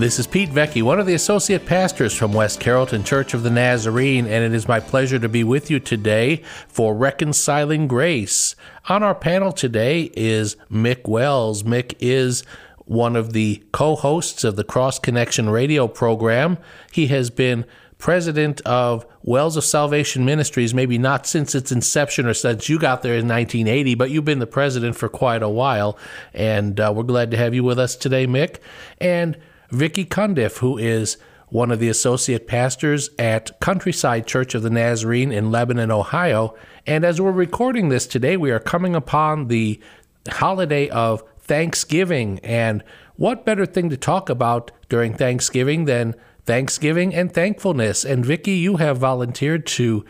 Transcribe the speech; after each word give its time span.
This 0.00 0.18
is 0.18 0.26
Pete 0.26 0.48
Vecchi, 0.48 0.82
one 0.82 0.98
of 0.98 1.04
the 1.04 1.12
associate 1.12 1.66
pastors 1.66 2.14
from 2.14 2.32
West 2.32 2.58
Carrollton 2.58 3.04
Church 3.04 3.34
of 3.34 3.42
the 3.42 3.50
Nazarene, 3.50 4.26
and 4.26 4.42
it 4.42 4.54
is 4.54 4.66
my 4.66 4.80
pleasure 4.80 5.18
to 5.18 5.28
be 5.28 5.44
with 5.44 5.70
you 5.70 5.78
today 5.78 6.42
for 6.68 6.94
Reconciling 6.94 7.86
Grace. 7.86 8.56
On 8.88 9.02
our 9.02 9.14
panel 9.14 9.52
today 9.52 10.10
is 10.16 10.56
Mick 10.72 11.06
Wells. 11.06 11.64
Mick 11.64 11.96
is 12.00 12.44
one 12.86 13.14
of 13.14 13.34
the 13.34 13.62
co 13.72 13.94
hosts 13.94 14.42
of 14.42 14.56
the 14.56 14.64
Cross 14.64 15.00
Connection 15.00 15.50
radio 15.50 15.86
program. 15.86 16.56
He 16.90 17.08
has 17.08 17.28
been 17.28 17.66
president 17.98 18.62
of 18.62 19.04
Wells 19.22 19.58
of 19.58 19.64
Salvation 19.64 20.24
Ministries, 20.24 20.72
maybe 20.72 20.96
not 20.96 21.26
since 21.26 21.54
its 21.54 21.70
inception 21.70 22.24
or 22.24 22.32
since 22.32 22.70
you 22.70 22.78
got 22.78 23.02
there 23.02 23.16
in 23.16 23.28
1980, 23.28 23.96
but 23.96 24.08
you've 24.08 24.24
been 24.24 24.38
the 24.38 24.46
president 24.46 24.96
for 24.96 25.10
quite 25.10 25.42
a 25.42 25.48
while. 25.50 25.98
And 26.32 26.80
uh, 26.80 26.90
we're 26.96 27.02
glad 27.02 27.30
to 27.32 27.36
have 27.36 27.52
you 27.52 27.62
with 27.62 27.78
us 27.78 27.96
today, 27.96 28.26
Mick. 28.26 28.60
And 28.98 29.36
Vicki 29.70 30.04
Cundiff, 30.04 30.58
who 30.58 30.78
is 30.78 31.16
one 31.48 31.70
of 31.70 31.80
the 31.80 31.88
associate 31.88 32.46
pastors 32.46 33.10
at 33.18 33.58
Countryside 33.60 34.26
Church 34.26 34.54
of 34.54 34.62
the 34.62 34.70
Nazarene 34.70 35.32
in 35.32 35.50
Lebanon, 35.50 35.90
Ohio. 35.90 36.54
And 36.86 37.04
as 37.04 37.20
we're 37.20 37.32
recording 37.32 37.88
this 37.88 38.06
today, 38.06 38.36
we 38.36 38.50
are 38.50 38.60
coming 38.60 38.94
upon 38.94 39.48
the 39.48 39.80
holiday 40.28 40.88
of 40.88 41.24
Thanksgiving. 41.40 42.38
And 42.40 42.84
what 43.16 43.44
better 43.44 43.66
thing 43.66 43.90
to 43.90 43.96
talk 43.96 44.28
about 44.28 44.70
during 44.88 45.14
Thanksgiving 45.14 45.84
than 45.86 46.14
Thanksgiving 46.44 47.14
and 47.14 47.32
thankfulness? 47.32 48.04
And 48.04 48.24
Vicki, 48.24 48.52
you 48.52 48.76
have 48.76 48.98
volunteered 48.98 49.66
to 49.66 50.04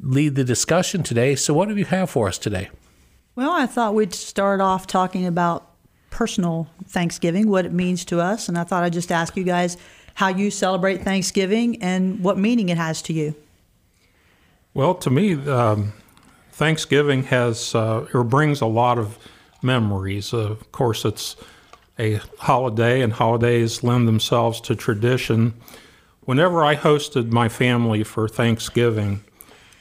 lead 0.00 0.36
the 0.36 0.44
discussion 0.44 1.02
today. 1.02 1.34
So 1.34 1.52
what 1.52 1.68
do 1.68 1.76
you 1.76 1.84
have 1.86 2.10
for 2.10 2.28
us 2.28 2.38
today? 2.38 2.70
Well, 3.34 3.50
I 3.50 3.66
thought 3.66 3.94
we'd 3.94 4.14
start 4.14 4.60
off 4.60 4.86
talking 4.86 5.26
about 5.26 5.70
personal 6.16 6.66
Thanksgiving, 6.86 7.50
what 7.50 7.66
it 7.66 7.72
means 7.72 8.02
to 8.06 8.22
us. 8.22 8.48
And 8.48 8.56
I 8.56 8.64
thought 8.64 8.82
I'd 8.82 8.94
just 8.94 9.12
ask 9.12 9.36
you 9.36 9.44
guys 9.44 9.76
how 10.14 10.28
you 10.28 10.50
celebrate 10.50 11.02
Thanksgiving 11.02 11.82
and 11.82 12.24
what 12.24 12.38
meaning 12.38 12.70
it 12.70 12.78
has 12.78 13.02
to 13.02 13.12
you. 13.12 13.34
Well, 14.72 14.94
to 14.94 15.10
me, 15.10 15.34
um, 15.46 15.92
Thanksgiving 16.52 17.24
has 17.24 17.74
uh, 17.74 18.06
or 18.14 18.24
brings 18.24 18.62
a 18.62 18.66
lot 18.66 18.98
of 18.98 19.18
memories. 19.62 20.32
Of 20.32 20.72
course, 20.72 21.04
it's 21.04 21.36
a 21.98 22.20
holiday, 22.38 23.02
and 23.02 23.12
holidays 23.12 23.82
lend 23.82 24.08
themselves 24.08 24.62
to 24.62 24.74
tradition. 24.74 25.52
Whenever 26.22 26.64
I 26.64 26.76
hosted 26.76 27.30
my 27.30 27.50
family 27.50 28.04
for 28.04 28.26
Thanksgiving, 28.26 29.22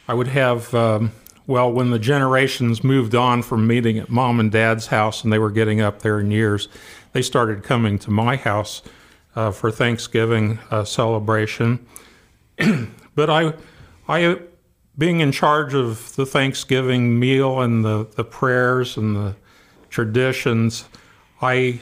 I 0.05 0.13
would 0.13 0.27
have 0.27 0.73
um, 0.75 1.13
well, 1.47 1.71
when 1.71 1.91
the 1.91 1.99
generations 1.99 2.83
moved 2.83 3.13
on 3.13 3.43
from 3.43 3.67
meeting 3.67 3.99
at 3.99 4.09
mom 4.09 4.39
and 4.39 4.51
dad's 4.51 4.87
house 4.87 5.23
and 5.23 5.31
they 5.31 5.39
were 5.39 5.51
getting 5.51 5.79
up 5.79 6.01
there 6.01 6.19
in 6.19 6.31
years, 6.31 6.67
they 7.13 7.21
started 7.21 7.63
coming 7.63 7.99
to 7.99 8.11
my 8.11 8.35
house 8.35 8.81
uh, 9.35 9.51
for 9.51 9.69
Thanksgiving 9.69 10.59
uh, 10.71 10.83
celebration. 10.83 11.85
but 13.15 13.29
I, 13.29 13.53
I, 14.07 14.39
being 14.97 15.19
in 15.19 15.31
charge 15.31 15.73
of 15.73 16.15
the 16.15 16.25
Thanksgiving 16.25 17.19
meal 17.19 17.61
and 17.61 17.85
the, 17.85 18.07
the 18.15 18.23
prayers 18.23 18.97
and 18.97 19.15
the 19.15 19.35
traditions, 19.89 20.85
I 21.41 21.79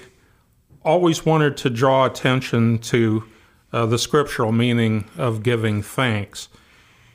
always 0.84 1.25
wanted 1.25 1.56
to 1.57 1.69
draw 1.69 2.06
attention 2.06 2.79
to 2.79 3.23
uh, 3.72 3.85
the 3.85 3.97
scriptural 3.97 4.52
meaning 4.52 5.06
of 5.18 5.41
giving 5.41 5.81
thanks. 5.81 6.50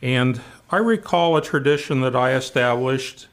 And 0.00 0.41
I 0.71 0.77
recall 0.77 1.37
a 1.37 1.43
tradition 1.43 2.03
that 2.03 2.15
I 2.15 2.34
established 2.34 3.27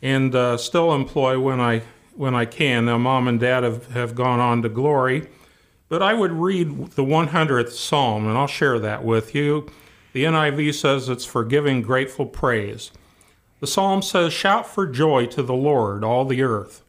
and 0.00 0.34
uh, 0.34 0.56
still 0.56 0.94
employ 0.94 1.38
when 1.38 1.60
I 1.60 1.82
when 2.14 2.34
I 2.34 2.46
can. 2.46 2.86
Now, 2.86 2.96
mom 2.96 3.28
and 3.28 3.38
dad 3.38 3.64
have, 3.64 3.88
have 3.88 4.14
gone 4.14 4.40
on 4.40 4.62
to 4.62 4.68
glory, 4.68 5.28
but 5.88 6.00
I 6.00 6.14
would 6.14 6.32
read 6.32 6.92
the 6.92 7.04
100th 7.04 7.72
Psalm, 7.72 8.26
and 8.26 8.38
I'll 8.38 8.46
share 8.46 8.78
that 8.78 9.04
with 9.04 9.34
you. 9.34 9.68
The 10.12 10.24
NIV 10.24 10.74
says 10.74 11.08
it's 11.08 11.24
for 11.24 11.44
giving 11.44 11.82
grateful 11.82 12.26
praise. 12.26 12.92
The 13.58 13.66
Psalm 13.66 14.00
says, 14.00 14.32
Shout 14.32 14.66
for 14.66 14.86
joy 14.86 15.26
to 15.26 15.42
the 15.42 15.54
Lord, 15.54 16.04
all 16.04 16.24
the 16.24 16.42
earth. 16.42 16.82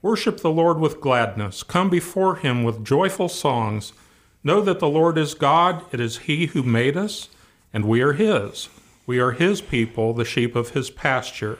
Worship 0.00 0.38
the 0.38 0.50
Lord 0.50 0.80
with 0.80 1.00
gladness. 1.00 1.62
Come 1.62 1.90
before 1.90 2.36
him 2.36 2.64
with 2.64 2.84
joyful 2.84 3.28
songs. 3.28 3.92
Know 4.42 4.62
that 4.62 4.80
the 4.80 4.88
Lord 4.88 5.18
is 5.18 5.34
God. 5.34 5.84
It 5.92 6.00
is 6.00 6.18
he 6.18 6.46
who 6.46 6.62
made 6.62 6.96
us, 6.96 7.28
and 7.72 7.84
we 7.84 8.00
are 8.00 8.14
his. 8.14 8.68
We 9.06 9.18
are 9.18 9.32
his 9.32 9.60
people, 9.60 10.14
the 10.14 10.24
sheep 10.24 10.54
of 10.54 10.70
his 10.70 10.90
pasture. 10.90 11.58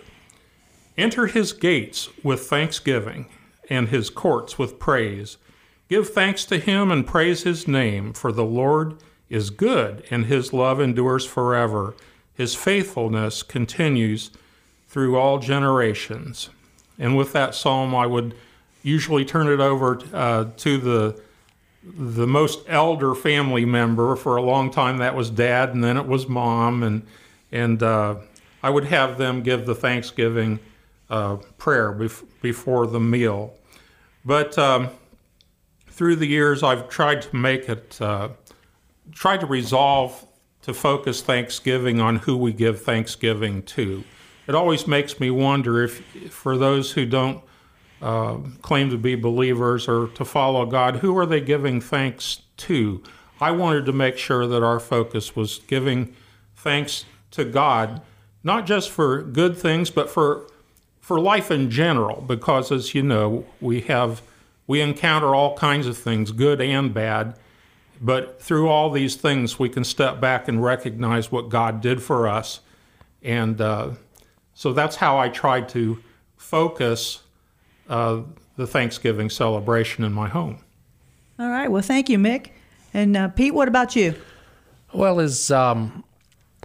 Enter 0.97 1.27
his 1.27 1.53
gates 1.53 2.09
with 2.23 2.47
thanksgiving 2.47 3.27
and 3.69 3.89
his 3.89 4.11
courts 4.11 4.59
with 4.59 4.79
praise. 4.79 5.39
Give 5.89 6.09
thanks 6.09 6.45
to 6.47 6.59
him 6.59 6.91
and 6.91 7.07
praise 7.07 7.43
his 7.43 7.67
name, 7.67 8.13
for 8.13 8.33
the 8.33 8.45
Lord 8.45 8.97
is 9.29 9.51
good 9.51 10.05
and 10.11 10.27
his 10.27 10.53
love 10.53 10.81
endures 10.81 11.25
forever. 11.25 11.95
His 12.35 12.55
faithfulness 12.55 13.43
continues 13.43 14.31
through 14.89 15.17
all 15.19 15.39
generations. 15.39 16.51
And 16.99 17.17
with 17.17 17.33
that 17.33 17.55
psalm, 17.55 17.95
I 17.95 18.07
would 18.07 18.35
usually 18.83 19.25
turn 19.25 19.49
it 19.49 19.61
over 19.61 20.01
uh, 20.13 20.47
to 20.59 20.79
the 20.79 21.21
the 21.85 22.27
most 22.29 22.61
elder 22.69 23.15
family 23.15 23.65
member. 23.65 24.15
For 24.15 24.37
a 24.37 24.43
long 24.43 24.71
time, 24.71 24.99
that 24.99 25.17
was 25.17 25.31
dad, 25.31 25.71
and 25.71 25.83
then 25.83 25.97
it 25.97 26.07
was 26.07 26.29
mom, 26.29 26.83
and 26.83 27.05
and 27.53 27.83
uh, 27.83 28.17
I 28.63 28.71
would 28.71 28.85
have 28.85 29.19
them 29.19 29.43
give 29.43 29.67
the 29.67 29.75
Thanksgiving 29.75 30.59
uh, 31.11 31.37
prayer 31.59 31.93
bef- 31.93 32.25
before 32.41 32.87
the 32.87 33.01
meal. 33.01 33.55
But 34.25 34.57
um, 34.59 34.89
through 35.89 36.17
the 36.17 36.27
years, 36.27 36.63
I've 36.63 36.89
tried 36.89 37.23
to 37.23 37.37
make 37.37 37.69
it, 37.69 38.01
uh, 38.01 38.31
tried 39.13 39.41
to 39.41 39.47
resolve 39.47 40.27
to 40.63 40.73
focus 40.73 41.21
Thanksgiving 41.21 42.01
on 42.01 42.17
who 42.17 42.37
we 42.37 42.53
give 42.53 42.83
Thanksgiving 42.83 43.63
to. 43.65 44.05
It 44.47 44.55
always 44.55 44.87
makes 44.87 45.21
me 45.21 45.31
wonder 45.31 45.83
if, 45.83 46.03
for 46.31 46.57
those 46.57 46.93
who 46.93 47.05
don't 47.05 47.43
uh, 48.01 48.39
claim 48.63 48.91
to 48.91 48.97
be 48.97 49.15
believers 49.15 49.87
or 49.89 50.09
to 50.09 50.25
follow 50.25 50.67
God, 50.67 50.97
who 50.97 51.17
are 51.19 51.27
they 51.27 51.41
giving 51.41 51.81
thanks 51.81 52.43
to? 52.59 53.03
I 53.41 53.51
wanted 53.51 53.87
to 53.87 53.93
make 53.93 54.19
sure 54.19 54.47
that 54.47 54.63
our 54.63 54.81
focus 54.81 55.37
was 55.37 55.59
giving 55.67 56.15
thanks 56.57 57.05
to 57.33 57.45
God, 57.45 58.01
not 58.43 58.67
just 58.67 58.91
for 58.91 59.23
good 59.23 59.57
things, 59.57 59.91
but 59.91 60.09
for 60.09 60.47
for 61.01 61.19
life 61.19 61.51
in 61.51 61.71
general. 61.71 62.21
Because 62.21 62.71
as 62.71 62.95
you 62.95 63.03
know, 63.03 63.45
we 63.61 63.81
have 63.83 64.23
we 64.67 64.81
encounter 64.81 65.35
all 65.35 65.57
kinds 65.57 65.87
of 65.87 65.99
things, 65.99 66.33
good 66.33 66.61
and 66.61 66.95
bad. 66.95 67.35
But 68.01 68.41
through 68.41 68.69
all 68.69 68.91
these 68.91 69.15
things, 69.15 69.59
we 69.59 69.69
can 69.69 69.85
step 69.85 70.21
back 70.21 70.49
and 70.49 70.63
recognize 70.63 71.31
what 71.31 71.49
God 71.49 71.81
did 71.81 72.03
for 72.03 72.27
us, 72.27 72.61
and 73.23 73.61
uh, 73.61 73.91
so 74.55 74.73
that's 74.73 74.97
how 74.97 75.19
I 75.19 75.29
tried 75.29 75.69
to 75.71 76.03
focus 76.37 77.23
uh, 77.89 78.23
the 78.57 78.67
Thanksgiving 78.67 79.31
celebration 79.31 80.05
in 80.05 80.13
my 80.13 80.29
home. 80.29 80.59
All 81.39 81.49
right. 81.49 81.71
Well, 81.71 81.83
thank 81.83 82.09
you, 82.09 82.19
Mick. 82.19 82.51
And 82.95 83.17
uh, 83.17 83.29
Pete, 83.29 83.55
what 83.55 83.69
about 83.69 83.97
you? 83.97 84.15
Well, 84.93 85.21
as 85.21 85.51
um, 85.51 86.05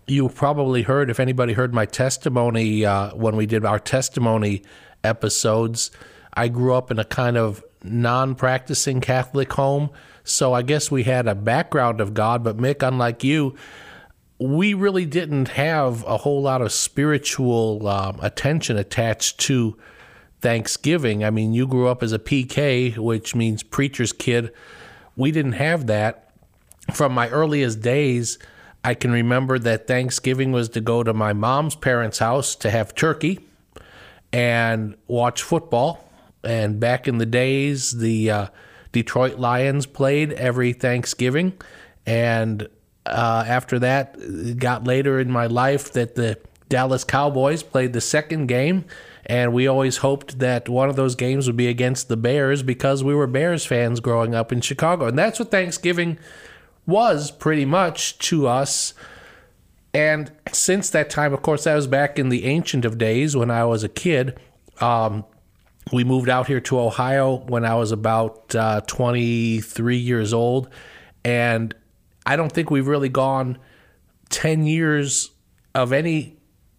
you 0.08 0.30
probably 0.30 0.84
heard, 0.84 1.10
if 1.10 1.20
anybody 1.20 1.54
heard 1.54 1.74
my 1.74 1.86
testimony 1.86 2.86
uh, 2.86 3.14
when 3.14 3.36
we 3.36 3.46
did 3.46 3.66
our 3.66 3.80
testimony 3.80 4.64
episodes, 5.04 5.92
I 6.34 6.48
grew 6.48 6.74
up 6.74 6.92
in 6.92 7.00
a 7.00 7.06
kind 7.06 7.38
of 7.38 7.64
non 7.84 8.36
practicing 8.36 9.02
Catholic 9.02 9.52
home. 9.54 9.90
So 10.24 10.54
I 10.54 10.62
guess 10.62 10.90
we 10.90 11.04
had 11.04 11.28
a 11.28 11.36
background 11.36 12.02
of 12.02 12.14
God, 12.14 12.44
but 12.44 12.58
Mick, 12.58 12.86
unlike 12.86 13.24
you, 13.24 13.56
we 14.40 14.74
really 14.74 15.06
didn't 15.06 15.50
have 15.50 16.04
a 16.06 16.18
whole 16.18 16.42
lot 16.42 16.62
of 16.62 16.72
spiritual 16.72 17.88
um, 17.88 18.20
attention 18.22 18.78
attached 18.78 19.40
to 19.42 19.78
Thanksgiving. 20.42 21.24
I 21.24 21.32
mean, 21.32 21.54
you 21.54 21.68
grew 21.68 21.88
up 21.88 22.04
as 22.04 22.14
a 22.14 22.20
PK, 22.20 22.98
which 22.98 23.36
means 23.36 23.64
preacher's 23.64 24.14
kid. 24.14 24.54
We 25.16 25.32
didn't 25.32 25.54
have 25.54 25.88
that. 25.88 26.24
From 26.94 27.14
my 27.14 27.28
earliest 27.30 27.82
days, 27.82 28.38
I 28.84 28.94
can 28.94 29.12
remember 29.12 29.60
that 29.60 29.88
Thanksgiving 29.88 30.52
was 30.52 30.70
to 30.70 30.82
go 30.82 31.04
to 31.04 31.14
my 31.14 31.34
mom's 31.34 31.76
parents' 31.76 32.20
house 32.20 32.56
to 32.58 32.70
have 32.70 32.96
turkey 32.96 33.40
and 34.32 34.96
watch 35.08 35.44
football. 35.44 36.04
And 36.44 36.80
back 36.80 37.08
in 37.08 37.18
the 37.18 37.26
days, 37.26 37.98
the 37.98 38.32
uh, 38.32 38.48
Detroit 38.92 39.38
Lions 39.38 39.86
played 39.86 40.32
every 40.34 40.74
Thanksgiving. 40.74 41.54
And 42.06 42.68
uh, 43.06 43.44
after 43.48 43.80
that, 43.80 44.16
it 44.20 44.58
got 44.58 44.86
later 44.86 45.20
in 45.20 45.32
my 45.32 45.48
life 45.48 45.94
that 45.94 46.16
the 46.16 46.38
Dallas 46.70 47.04
Cowboys 47.04 47.64
played 47.64 47.94
the 47.94 48.02
second 48.02 48.48
game, 48.48 48.86
and 49.26 49.54
we 49.54 49.68
always 49.68 49.98
hoped 49.98 50.40
that 50.40 50.68
one 50.68 50.90
of 50.90 50.96
those 50.96 51.16
games 51.16 51.48
would 51.48 51.56
be 51.56 51.68
against 51.68 52.10
the 52.10 52.18
Bears 52.18 52.64
because 52.64 53.04
we 53.04 53.16
were 53.16 53.28
Bears 53.28 53.66
fans 53.66 54.00
growing 54.00 54.36
up 54.36 54.52
in 54.52 54.62
Chicago. 54.62 55.06
And 55.06 55.18
that's 55.18 55.40
what 55.40 55.52
Thanksgiving 55.52 56.18
was 56.88 57.30
pretty 57.30 57.66
much 57.66 58.18
to 58.20 58.48
us. 58.48 58.94
And 59.94 60.32
since 60.52 60.90
that 60.92 61.10
time, 61.10 61.34
of 61.34 61.42
course, 61.42 61.66
that 61.66 61.76
was 61.76 61.88
back 61.88 62.18
in 62.18 62.30
the 62.30 62.46
ancient 62.46 62.86
of 62.86 62.98
days 62.98 63.36
when 63.36 63.52
I 63.52 63.66
was 63.66 63.84
a 63.84 63.90
kid. 63.90 64.40
Um, 64.80 65.26
we 65.92 66.04
moved 66.04 66.30
out 66.30 66.48
here 66.48 66.62
to 66.62 66.80
Ohio 66.80 67.36
when 67.48 67.66
I 67.66 67.76
was 67.76 67.92
about 67.92 68.56
uh, 68.56 68.82
23 68.82 69.98
years 69.98 70.34
old. 70.34 70.70
And 71.24 71.76
I 72.26 72.36
don't 72.36 72.52
think 72.52 72.72
we've 72.72 72.88
really 72.88 73.10
gone 73.10 73.58
10 74.30 74.66
years 74.66 75.32
of 75.76 75.94
any 75.94 76.37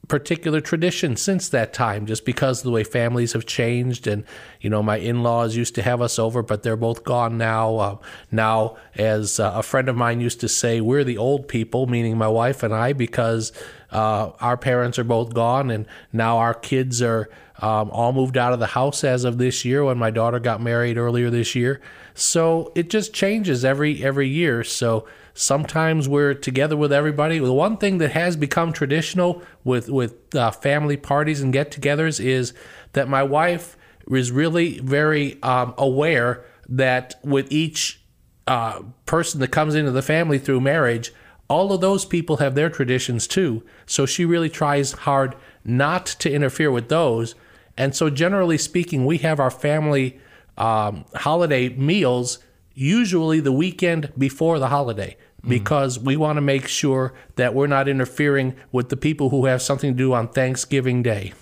particular 0.08 0.60
tradition 0.60 1.16
since 1.16 1.50
that 1.50 1.72
time 1.72 2.06
just 2.06 2.24
because 2.24 2.60
of 2.60 2.64
the 2.64 2.70
way 2.70 2.82
families 2.82 3.34
have 3.34 3.44
changed 3.44 4.06
and 4.06 4.24
you 4.60 4.70
know 4.70 4.82
my 4.82 4.96
in-laws 4.96 5.54
used 5.54 5.74
to 5.74 5.82
have 5.82 6.00
us 6.00 6.18
over 6.18 6.42
but 6.42 6.62
they're 6.62 6.76
both 6.76 7.04
gone 7.04 7.36
now. 7.36 7.76
Uh, 7.76 7.96
now 8.32 8.76
as 8.96 9.38
uh, 9.38 9.52
a 9.54 9.62
friend 9.62 9.88
of 9.88 9.96
mine 9.96 10.20
used 10.20 10.40
to 10.40 10.48
say 10.48 10.80
we're 10.80 11.04
the 11.04 11.18
old 11.18 11.46
people 11.46 11.86
meaning 11.86 12.16
my 12.16 12.28
wife 12.28 12.62
and 12.62 12.74
I 12.74 12.94
because 12.94 13.52
uh, 13.90 14.30
our 14.40 14.56
parents 14.56 14.98
are 14.98 15.04
both 15.04 15.34
gone 15.34 15.70
and 15.70 15.86
now 16.12 16.38
our 16.38 16.54
kids 16.54 17.02
are 17.02 17.28
um, 17.60 17.90
all 17.90 18.12
moved 18.12 18.36
out 18.36 18.52
of 18.52 18.60
the 18.60 18.66
house 18.66 19.04
as 19.04 19.24
of 19.24 19.38
this 19.38 19.64
year 19.64 19.84
when 19.84 19.98
my 19.98 20.10
daughter 20.10 20.38
got 20.38 20.60
married 20.60 20.96
earlier 20.96 21.28
this 21.28 21.54
year. 21.54 21.80
So 22.14 22.72
it 22.74 22.88
just 22.90 23.12
changes 23.12 23.64
every 23.64 24.02
every 24.02 24.28
year. 24.28 24.64
So 24.64 25.06
Sometimes 25.40 26.08
we're 26.08 26.34
together 26.34 26.76
with 26.76 26.92
everybody. 26.92 27.38
The 27.38 27.52
one 27.52 27.76
thing 27.76 27.98
that 27.98 28.10
has 28.10 28.36
become 28.36 28.72
traditional 28.72 29.40
with 29.62 29.88
with 29.88 30.34
uh, 30.34 30.50
family 30.50 30.96
parties 30.96 31.40
and 31.40 31.52
get-togethers 31.52 32.18
is 32.18 32.52
that 32.94 33.08
my 33.08 33.22
wife 33.22 33.76
is 34.10 34.32
really 34.32 34.80
very 34.80 35.40
um, 35.44 35.74
aware 35.78 36.44
that 36.68 37.20
with 37.22 37.52
each 37.52 38.00
uh, 38.48 38.82
person 39.06 39.38
that 39.38 39.52
comes 39.52 39.76
into 39.76 39.92
the 39.92 40.02
family 40.02 40.40
through 40.40 40.60
marriage, 40.60 41.12
all 41.46 41.72
of 41.72 41.80
those 41.80 42.04
people 42.04 42.38
have 42.38 42.56
their 42.56 42.68
traditions 42.68 43.28
too. 43.28 43.62
So 43.86 44.06
she 44.06 44.24
really 44.24 44.50
tries 44.50 44.90
hard 44.90 45.36
not 45.64 46.04
to 46.18 46.32
interfere 46.32 46.72
with 46.72 46.88
those. 46.88 47.36
And 47.76 47.94
so, 47.94 48.10
generally 48.10 48.58
speaking, 48.58 49.06
we 49.06 49.18
have 49.18 49.38
our 49.38 49.52
family 49.52 50.18
um, 50.56 51.04
holiday 51.14 51.68
meals 51.68 52.40
usually 52.74 53.38
the 53.38 53.52
weekend 53.52 54.12
before 54.18 54.58
the 54.58 54.68
holiday 54.68 55.16
because 55.46 55.98
we 55.98 56.16
want 56.16 56.36
to 56.36 56.40
make 56.40 56.66
sure 56.66 57.14
that 57.36 57.54
we're 57.54 57.66
not 57.66 57.88
interfering 57.88 58.56
with 58.72 58.88
the 58.88 58.96
people 58.96 59.30
who 59.30 59.46
have 59.46 59.62
something 59.62 59.92
to 59.92 59.96
do 59.96 60.12
on 60.12 60.28
Thanksgiving 60.28 61.02
Day. 61.02 61.32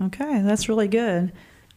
Okay, 0.00 0.40
that's 0.42 0.68
really 0.68 0.88
good. 0.88 1.32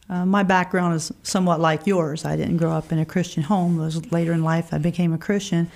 Uh, 0.08 0.24
my 0.24 0.42
background 0.42 0.94
is 0.94 1.12
somewhat 1.22 1.60
like 1.60 1.86
yours. 1.86 2.24
I 2.24 2.36
didn't 2.36 2.58
grow 2.58 2.72
up 2.72 2.92
in 2.92 2.98
a 2.98 3.04
Christian 3.04 3.42
home. 3.42 3.78
It 3.78 3.84
was 3.84 4.12
later 4.12 4.32
in 4.32 4.44
life 4.44 4.72
I 4.72 4.78
became 4.78 5.12
a 5.12 5.18
Christian. 5.18 5.70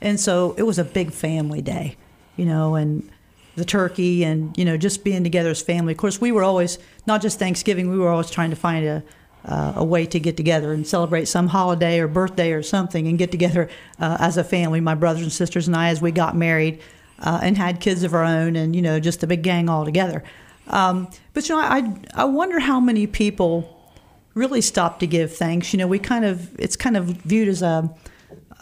And 0.00 0.18
so 0.18 0.54
it 0.56 0.62
was 0.62 0.78
a 0.78 0.84
big 0.84 1.12
family 1.12 1.60
day, 1.62 1.96
you 2.36 2.44
know, 2.44 2.76
and 2.76 3.08
the 3.56 3.64
turkey 3.64 4.24
and, 4.24 4.56
you 4.56 4.64
know, 4.64 4.76
just 4.76 5.04
being 5.04 5.22
together 5.22 5.50
as 5.50 5.60
family. 5.60 5.92
Of 5.92 5.98
course, 5.98 6.20
we 6.20 6.32
were 6.32 6.42
always, 6.42 6.78
not 7.06 7.22
just 7.22 7.38
Thanksgiving, 7.38 7.90
we 7.90 7.98
were 7.98 8.08
always 8.08 8.30
trying 8.30 8.50
to 8.50 8.56
find 8.56 8.86
a, 8.86 9.02
uh, 9.44 9.72
a 9.76 9.84
way 9.84 10.06
to 10.06 10.20
get 10.20 10.36
together 10.36 10.72
and 10.72 10.86
celebrate 10.86 11.26
some 11.26 11.48
holiday 11.48 11.98
or 11.98 12.08
birthday 12.08 12.52
or 12.52 12.62
something 12.62 13.08
and 13.08 13.18
get 13.18 13.30
together 13.30 13.68
uh, 13.98 14.16
as 14.20 14.36
a 14.36 14.44
family, 14.44 14.80
my 14.80 14.94
brothers 14.94 15.22
and 15.22 15.32
sisters 15.32 15.66
and 15.66 15.76
I, 15.76 15.88
as 15.88 16.00
we 16.00 16.12
got 16.12 16.36
married 16.36 16.80
uh, 17.18 17.40
and 17.42 17.56
had 17.56 17.80
kids 17.80 18.02
of 18.02 18.14
our 18.14 18.24
own 18.24 18.56
and, 18.56 18.76
you 18.76 18.82
know, 18.82 19.00
just 19.00 19.22
a 19.22 19.26
big 19.26 19.42
gang 19.42 19.68
all 19.68 19.84
together. 19.84 20.22
Um, 20.68 21.08
but, 21.34 21.48
you 21.48 21.56
know, 21.56 21.60
I, 21.60 21.94
I 22.14 22.24
wonder 22.24 22.60
how 22.60 22.78
many 22.78 23.06
people 23.06 23.92
really 24.34 24.60
stop 24.60 25.00
to 25.00 25.06
give 25.06 25.34
thanks. 25.36 25.72
You 25.72 25.78
know, 25.78 25.86
we 25.88 25.98
kind 25.98 26.24
of, 26.24 26.58
it's 26.58 26.76
kind 26.76 26.96
of 26.96 27.04
viewed 27.04 27.48
as 27.48 27.62
a, 27.62 27.92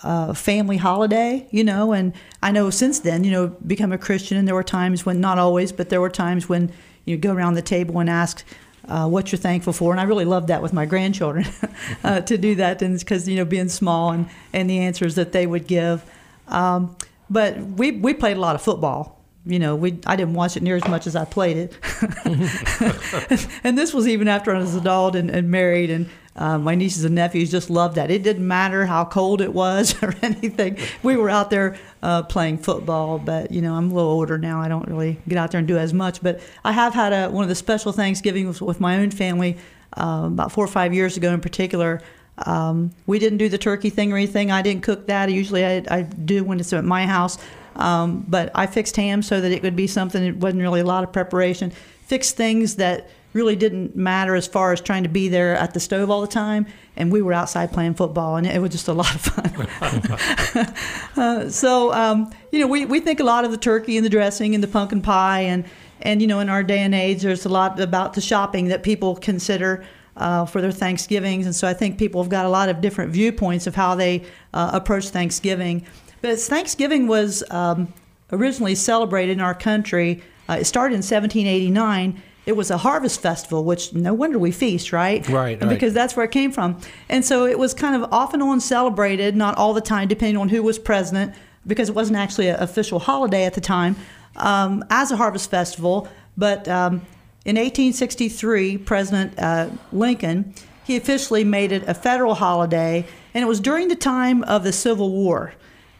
a 0.02 0.34
family 0.34 0.78
holiday, 0.78 1.46
you 1.50 1.62
know, 1.62 1.92
and 1.92 2.14
I 2.42 2.52
know 2.52 2.70
since 2.70 3.00
then, 3.00 3.22
you 3.22 3.30
know, 3.30 3.48
become 3.66 3.92
a 3.92 3.98
Christian, 3.98 4.38
and 4.38 4.48
there 4.48 4.54
were 4.54 4.64
times 4.64 5.04
when, 5.04 5.20
not 5.20 5.38
always, 5.38 5.72
but 5.72 5.90
there 5.90 6.00
were 6.00 6.10
times 6.10 6.48
when 6.48 6.72
you 7.04 7.18
go 7.18 7.34
around 7.34 7.54
the 7.54 7.62
table 7.62 7.98
and 7.98 8.08
ask, 8.08 8.44
uh, 8.88 9.08
what 9.08 9.30
you're 9.32 9.38
thankful 9.38 9.72
for. 9.72 9.92
And 9.92 10.00
I 10.00 10.04
really 10.04 10.24
love 10.24 10.48
that 10.48 10.62
with 10.62 10.72
my 10.72 10.86
grandchildren 10.86 11.46
uh, 12.04 12.20
to 12.22 12.38
do 12.38 12.54
that, 12.56 12.78
because 12.78 13.28
you 13.28 13.36
know 13.36 13.44
being 13.44 13.68
small 13.68 14.10
and 14.10 14.28
and 14.52 14.68
the 14.68 14.78
answers 14.78 15.14
that 15.16 15.32
they 15.32 15.46
would 15.46 15.66
give. 15.66 16.04
Um, 16.48 16.96
but 17.28 17.58
we 17.58 17.92
we 17.92 18.14
played 18.14 18.36
a 18.36 18.40
lot 18.40 18.54
of 18.54 18.62
football. 18.62 19.18
You 19.46 19.58
know, 19.58 19.74
we 19.74 19.98
I 20.06 20.16
didn't 20.16 20.34
watch 20.34 20.56
it 20.56 20.62
near 20.62 20.76
as 20.76 20.86
much 20.86 21.06
as 21.06 21.16
I 21.16 21.24
played 21.24 21.56
it. 21.56 21.78
and 23.64 23.78
this 23.78 23.94
was 23.94 24.06
even 24.06 24.28
after 24.28 24.54
I 24.54 24.58
was 24.58 24.74
adult 24.74 25.14
and, 25.14 25.30
and 25.30 25.50
married, 25.50 25.90
and 25.90 26.08
uh, 26.36 26.58
my 26.58 26.74
nieces 26.74 27.04
and 27.04 27.14
nephews 27.14 27.50
just 27.50 27.70
loved 27.70 27.96
that. 27.96 28.10
It 28.10 28.22
didn't 28.22 28.46
matter 28.46 28.86
how 28.86 29.04
cold 29.04 29.40
it 29.40 29.52
was 29.52 29.94
or 30.02 30.14
anything. 30.22 30.78
We 31.02 31.16
were 31.16 31.30
out 31.30 31.50
there 31.50 31.76
uh, 32.02 32.22
playing 32.22 32.58
football, 32.58 33.18
but 33.18 33.50
you 33.50 33.60
know 33.60 33.74
I'm 33.74 33.90
a 33.90 33.94
little 33.94 34.10
older 34.10 34.38
now. 34.38 34.60
I 34.60 34.68
don't 34.68 34.88
really 34.88 35.18
get 35.28 35.38
out 35.38 35.50
there 35.50 35.58
and 35.58 35.68
do 35.68 35.76
as 35.76 35.92
much. 35.92 36.22
But 36.22 36.40
I 36.64 36.72
have 36.72 36.94
had 36.94 37.12
a, 37.12 37.30
one 37.30 37.42
of 37.42 37.48
the 37.48 37.54
special 37.54 37.92
Thanksgivings 37.92 38.60
with 38.60 38.80
my 38.80 38.98
own 38.98 39.10
family 39.10 39.58
uh, 39.96 40.24
about 40.26 40.52
four 40.52 40.64
or 40.64 40.68
five 40.68 40.94
years 40.94 41.16
ago 41.16 41.32
in 41.32 41.40
particular. 41.40 42.00
Um, 42.46 42.92
we 43.06 43.18
didn't 43.18 43.38
do 43.38 43.48
the 43.48 43.58
turkey 43.58 43.90
thing 43.90 44.12
or 44.12 44.16
anything. 44.16 44.50
I 44.50 44.62
didn't 44.62 44.82
cook 44.82 45.08
that. 45.08 45.30
Usually 45.30 45.66
I, 45.66 45.84
I 45.90 46.02
do 46.02 46.44
when 46.44 46.60
it's 46.60 46.72
at 46.72 46.84
my 46.84 47.06
house. 47.06 47.38
Um, 47.76 48.24
but 48.28 48.50
I 48.54 48.66
fixed 48.66 48.96
ham 48.96 49.22
so 49.22 49.40
that 49.40 49.52
it 49.52 49.62
would 49.62 49.76
be 49.76 49.86
something. 49.86 50.22
It 50.22 50.36
wasn't 50.36 50.62
really 50.62 50.80
a 50.80 50.84
lot 50.84 51.04
of 51.04 51.12
preparation. 51.12 51.70
Fixed 52.06 52.36
things 52.36 52.76
that 52.76 53.08
really 53.32 53.56
didn't 53.56 53.94
matter 53.94 54.34
as 54.34 54.46
far 54.46 54.72
as 54.72 54.80
trying 54.80 55.04
to 55.04 55.08
be 55.08 55.28
there 55.28 55.56
at 55.56 55.74
the 55.74 55.80
stove 55.80 56.10
all 56.10 56.20
the 56.20 56.26
time. 56.26 56.66
And 56.96 57.12
we 57.12 57.22
were 57.22 57.32
outside 57.32 57.72
playing 57.72 57.94
football, 57.94 58.36
and 58.36 58.46
it 58.46 58.60
was 58.60 58.70
just 58.70 58.88
a 58.88 58.92
lot 58.92 59.14
of 59.14 59.20
fun. 59.20 60.74
uh, 61.16 61.48
so, 61.48 61.92
um, 61.92 62.32
you 62.50 62.58
know, 62.58 62.66
we, 62.66 62.84
we 62.84 63.00
think 63.00 63.20
a 63.20 63.24
lot 63.24 63.44
of 63.44 63.50
the 63.50 63.56
turkey 63.56 63.96
and 63.96 64.04
the 64.04 64.10
dressing 64.10 64.54
and 64.54 64.62
the 64.62 64.68
pumpkin 64.68 65.00
pie. 65.00 65.40
And, 65.40 65.64
and, 66.02 66.20
you 66.20 66.26
know, 66.26 66.40
in 66.40 66.48
our 66.48 66.62
day 66.62 66.80
and 66.80 66.94
age, 66.94 67.22
there's 67.22 67.46
a 67.46 67.48
lot 67.48 67.80
about 67.80 68.14
the 68.14 68.20
shopping 68.20 68.68
that 68.68 68.82
people 68.82 69.16
consider. 69.16 69.84
Uh, 70.16 70.44
for 70.44 70.60
their 70.60 70.72
Thanksgivings. 70.72 71.46
And 71.46 71.54
so 71.54 71.66
I 71.66 71.72
think 71.72 71.96
people 71.96 72.22
have 72.22 72.28
got 72.28 72.44
a 72.44 72.48
lot 72.48 72.68
of 72.68 72.82
different 72.82 73.10
viewpoints 73.10 73.66
of 73.66 73.74
how 73.74 73.94
they 73.94 74.24
uh, 74.52 74.70
approach 74.74 75.08
Thanksgiving. 75.08 75.86
But 76.20 76.38
Thanksgiving 76.38 77.06
was 77.06 77.42
um, 77.50 77.90
originally 78.30 78.74
celebrated 78.74 79.32
in 79.32 79.40
our 79.40 79.54
country. 79.54 80.22
Uh, 80.48 80.58
it 80.60 80.64
started 80.66 80.94
in 80.94 80.98
1789 80.98 82.20
it 82.46 82.56
was 82.56 82.70
a 82.70 82.78
harvest 82.78 83.20
festival, 83.20 83.64
which 83.64 83.92
no 83.92 84.14
wonder 84.14 84.38
we 84.38 84.50
feast, 84.50 84.92
right? 84.92 85.26
Right, 85.28 85.60
right. 85.60 85.68
Because 85.68 85.92
that's 85.92 86.16
where 86.16 86.24
it 86.24 86.30
came 86.30 86.52
from. 86.52 86.80
And 87.08 87.24
so 87.24 87.46
it 87.46 87.58
was 87.58 87.74
kind 87.74 88.02
of 88.02 88.12
off 88.12 88.34
and 88.34 88.42
on 88.42 88.60
celebrated, 88.60 89.36
not 89.36 89.56
all 89.56 89.74
the 89.74 89.80
time, 89.80 90.08
depending 90.08 90.36
on 90.36 90.48
who 90.48 90.62
was 90.62 90.78
president, 90.78 91.34
because 91.66 91.88
it 91.88 91.94
wasn't 91.94 92.18
actually 92.18 92.48
an 92.48 92.56
official 92.60 92.98
holiday 92.98 93.44
at 93.44 93.54
the 93.54 93.60
time, 93.60 93.96
um, 94.36 94.84
as 94.90 95.10
a 95.10 95.16
harvest 95.16 95.50
festival. 95.50 96.08
But 96.36 96.66
um, 96.68 97.02
in 97.44 97.56
1863, 97.56 98.78
President 98.78 99.38
uh, 99.38 99.68
Lincoln 99.92 100.54
he 100.90 100.96
officially 100.96 101.44
made 101.44 101.70
it 101.70 101.84
a 101.86 101.94
federal 101.94 102.34
holiday, 102.34 103.06
and 103.32 103.44
it 103.44 103.46
was 103.46 103.60
during 103.60 103.86
the 103.86 103.94
time 103.94 104.42
of 104.42 104.64
the 104.64 104.72
Civil 104.72 105.12
War. 105.12 105.52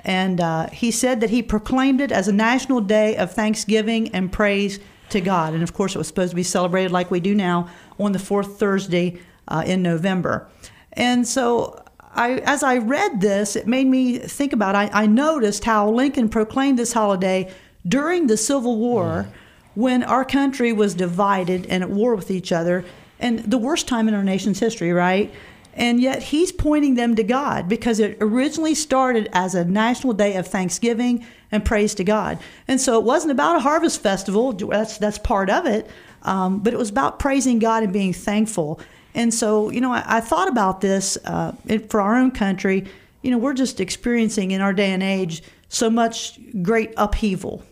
And 0.03 0.41
uh, 0.41 0.69
he 0.71 0.91
said 0.91 1.21
that 1.21 1.31
he 1.31 1.45
proclaimed 1.45 2.01
it 2.01 2.11
as 2.11 2.27
a 2.27 2.33
national 2.33 2.81
day 2.81 3.17
of 3.17 3.33
thanksgiving 3.33 4.13
and 4.13 4.33
praise 4.33 4.81
to 5.11 5.21
God. 5.21 5.55
And 5.55 5.63
of 5.63 5.75
course, 5.75 5.95
it 5.95 5.99
was 5.99 6.09
supposed 6.09 6.31
to 6.31 6.37
be 6.37 6.43
celebrated 6.43 6.91
like 6.91 7.11
we 7.11 7.21
do 7.21 7.35
now 7.35 7.69
on 7.99 8.13
the 8.13 8.19
fourth 8.19 8.59
Thursday 8.59 9.21
uh, 9.49 9.63
in 9.67 9.83
November. 9.83 10.49
And 10.93 11.27
so, 11.27 11.83
I, 12.13 12.35
as 12.39 12.63
I 12.63 12.79
read 12.79 13.21
this, 13.21 13.55
it 13.55 13.67
made 13.67 13.87
me 13.87 14.19
think 14.19 14.53
about. 14.53 14.75
I, 14.75 14.91
I 14.93 15.07
noticed 15.07 15.65
how 15.65 15.89
Lincoln 15.91 16.29
proclaimed 16.29 16.79
this 16.79 16.93
holiday 16.93 17.53
during 17.87 18.27
the 18.27 18.37
Civil 18.37 18.79
War, 18.79 19.27
mm. 19.29 19.33
when 19.75 20.03
our 20.03 20.25
country 20.25 20.73
was 20.73 20.95
divided 20.95 21.67
and 21.67 21.83
at 21.83 21.91
war 21.91 22.15
with 22.15 22.31
each 22.31 22.51
other, 22.53 22.85
and 23.21 23.39
the 23.39 23.59
worst 23.59 23.87
time 23.87 24.09
in 24.09 24.15
our 24.15 24.25
nation's 24.25 24.59
history, 24.59 24.93
right? 24.93 25.33
And 25.81 25.99
yet 25.99 26.23
he's 26.25 26.53
pointing 26.53 26.95
them 26.95 27.17
to 27.17 27.25
God 27.25 27.67
because 27.67 28.01
it 28.01 28.19
originally 28.21 28.75
started 28.75 29.31
as 29.33 29.55
a 29.55 29.65
national 29.65 30.13
day 30.13 30.37
of 30.37 30.47
thanksgiving 30.47 31.27
and 31.51 31.65
praise 31.65 31.95
to 31.95 32.05
God. 32.05 32.39
And 32.69 32.79
so 32.79 32.99
it 32.99 33.05
wasn't 33.05 33.33
about 33.33 33.57
a 33.57 33.61
harvest 33.61 34.03
festival, 34.03 34.53
that's, 34.53 34.99
that's 34.99 35.17
part 35.17 35.49
of 35.49 35.65
it, 35.65 35.89
um, 36.23 36.59
but 36.59 36.75
it 36.75 36.77
was 36.77 36.91
about 36.91 37.19
praising 37.19 37.59
God 37.59 37.83
and 37.83 37.95
being 37.95 38.13
thankful. 38.13 38.79
And 39.15 39.33
so, 39.33 39.71
you 39.71 39.81
know, 39.81 39.91
I, 39.91 40.05
I 40.07 40.21
thought 40.21 40.49
about 40.49 40.83
this 40.83 41.17
uh, 41.25 41.53
for 41.89 42.03
our 42.03 42.15
own 42.15 42.31
country. 42.31 42.85
You 43.23 43.31
know, 43.31 43.39
we're 43.39 43.55
just 43.55 43.81
experiencing 43.81 44.51
in 44.51 44.61
our 44.61 44.75
day 44.75 44.93
and 44.93 45.03
age 45.03 45.43
so 45.71 45.89
much 45.89 46.39
great 46.61 46.93
upheaval, 46.99 47.63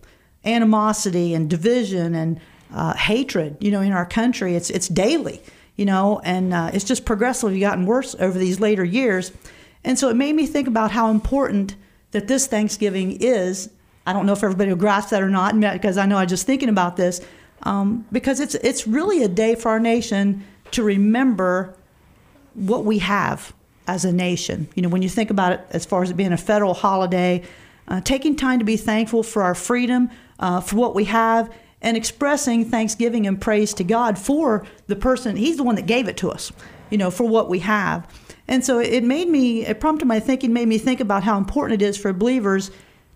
animosity 0.46 1.34
and 1.34 1.50
division 1.50 2.14
and 2.14 2.40
uh, 2.72 2.94
hatred, 2.94 3.58
you 3.60 3.70
know, 3.70 3.82
in 3.82 3.92
our 3.92 4.06
country. 4.06 4.56
It's, 4.56 4.70
it's 4.70 4.88
daily 4.88 5.42
you 5.78 5.86
know, 5.86 6.20
and 6.24 6.52
uh, 6.52 6.70
it's 6.74 6.84
just 6.84 7.06
progressively 7.06 7.60
gotten 7.60 7.86
worse 7.86 8.14
over 8.18 8.38
these 8.38 8.60
later 8.60 8.84
years. 8.84 9.32
And 9.84 9.98
so 9.98 10.10
it 10.10 10.16
made 10.16 10.34
me 10.34 10.46
think 10.46 10.68
about 10.68 10.90
how 10.90 11.08
important 11.10 11.76
that 12.10 12.26
this 12.26 12.46
Thanksgiving 12.46 13.12
is. 13.22 13.70
I 14.04 14.12
don't 14.12 14.26
know 14.26 14.32
if 14.32 14.42
everybody 14.42 14.70
will 14.70 14.76
grasp 14.76 15.10
that 15.10 15.22
or 15.22 15.30
not, 15.30 15.58
because 15.58 15.96
I 15.96 16.04
know 16.04 16.16
I'm 16.18 16.28
just 16.28 16.46
thinking 16.46 16.68
about 16.68 16.96
this, 16.96 17.20
um, 17.62 18.04
because 18.10 18.40
it's 18.40 18.56
it's 18.56 18.86
really 18.86 19.22
a 19.22 19.28
day 19.28 19.54
for 19.54 19.70
our 19.70 19.80
nation 19.80 20.44
to 20.72 20.82
remember 20.82 21.74
what 22.54 22.84
we 22.84 22.98
have 22.98 23.54
as 23.86 24.04
a 24.04 24.12
nation. 24.12 24.68
You 24.74 24.82
know, 24.82 24.88
when 24.88 25.02
you 25.02 25.08
think 25.08 25.30
about 25.30 25.52
it, 25.52 25.60
as 25.70 25.86
far 25.86 26.02
as 26.02 26.10
it 26.10 26.16
being 26.16 26.32
a 26.32 26.36
federal 26.36 26.74
holiday, 26.74 27.42
uh, 27.86 28.00
taking 28.00 28.36
time 28.36 28.58
to 28.58 28.64
be 28.64 28.76
thankful 28.76 29.22
for 29.22 29.42
our 29.42 29.54
freedom, 29.54 30.10
uh, 30.40 30.60
for 30.60 30.76
what 30.76 30.94
we 30.94 31.04
have, 31.04 31.50
and 31.80 31.96
expressing 31.96 32.64
thanksgiving 32.64 33.26
and 33.26 33.40
praise 33.40 33.72
to 33.74 33.84
God 33.84 34.18
for 34.18 34.66
the 34.86 34.96
person. 34.96 35.36
He's 35.36 35.56
the 35.56 35.62
one 35.62 35.76
that 35.76 35.86
gave 35.86 36.08
it 36.08 36.16
to 36.18 36.30
us. 36.30 36.52
You 36.90 36.96
know, 36.96 37.10
for 37.10 37.24
what 37.28 37.50
we 37.50 37.58
have. 37.58 38.06
And 38.48 38.64
so 38.64 38.78
it 38.78 39.04
made 39.04 39.28
me, 39.28 39.66
it 39.66 39.78
prompted 39.78 40.06
my 40.06 40.20
thinking, 40.20 40.54
made 40.54 40.68
me 40.68 40.78
think 40.78 41.00
about 41.00 41.22
how 41.22 41.36
important 41.36 41.82
it 41.82 41.84
is 41.84 41.98
for 41.98 42.14
believers 42.14 42.70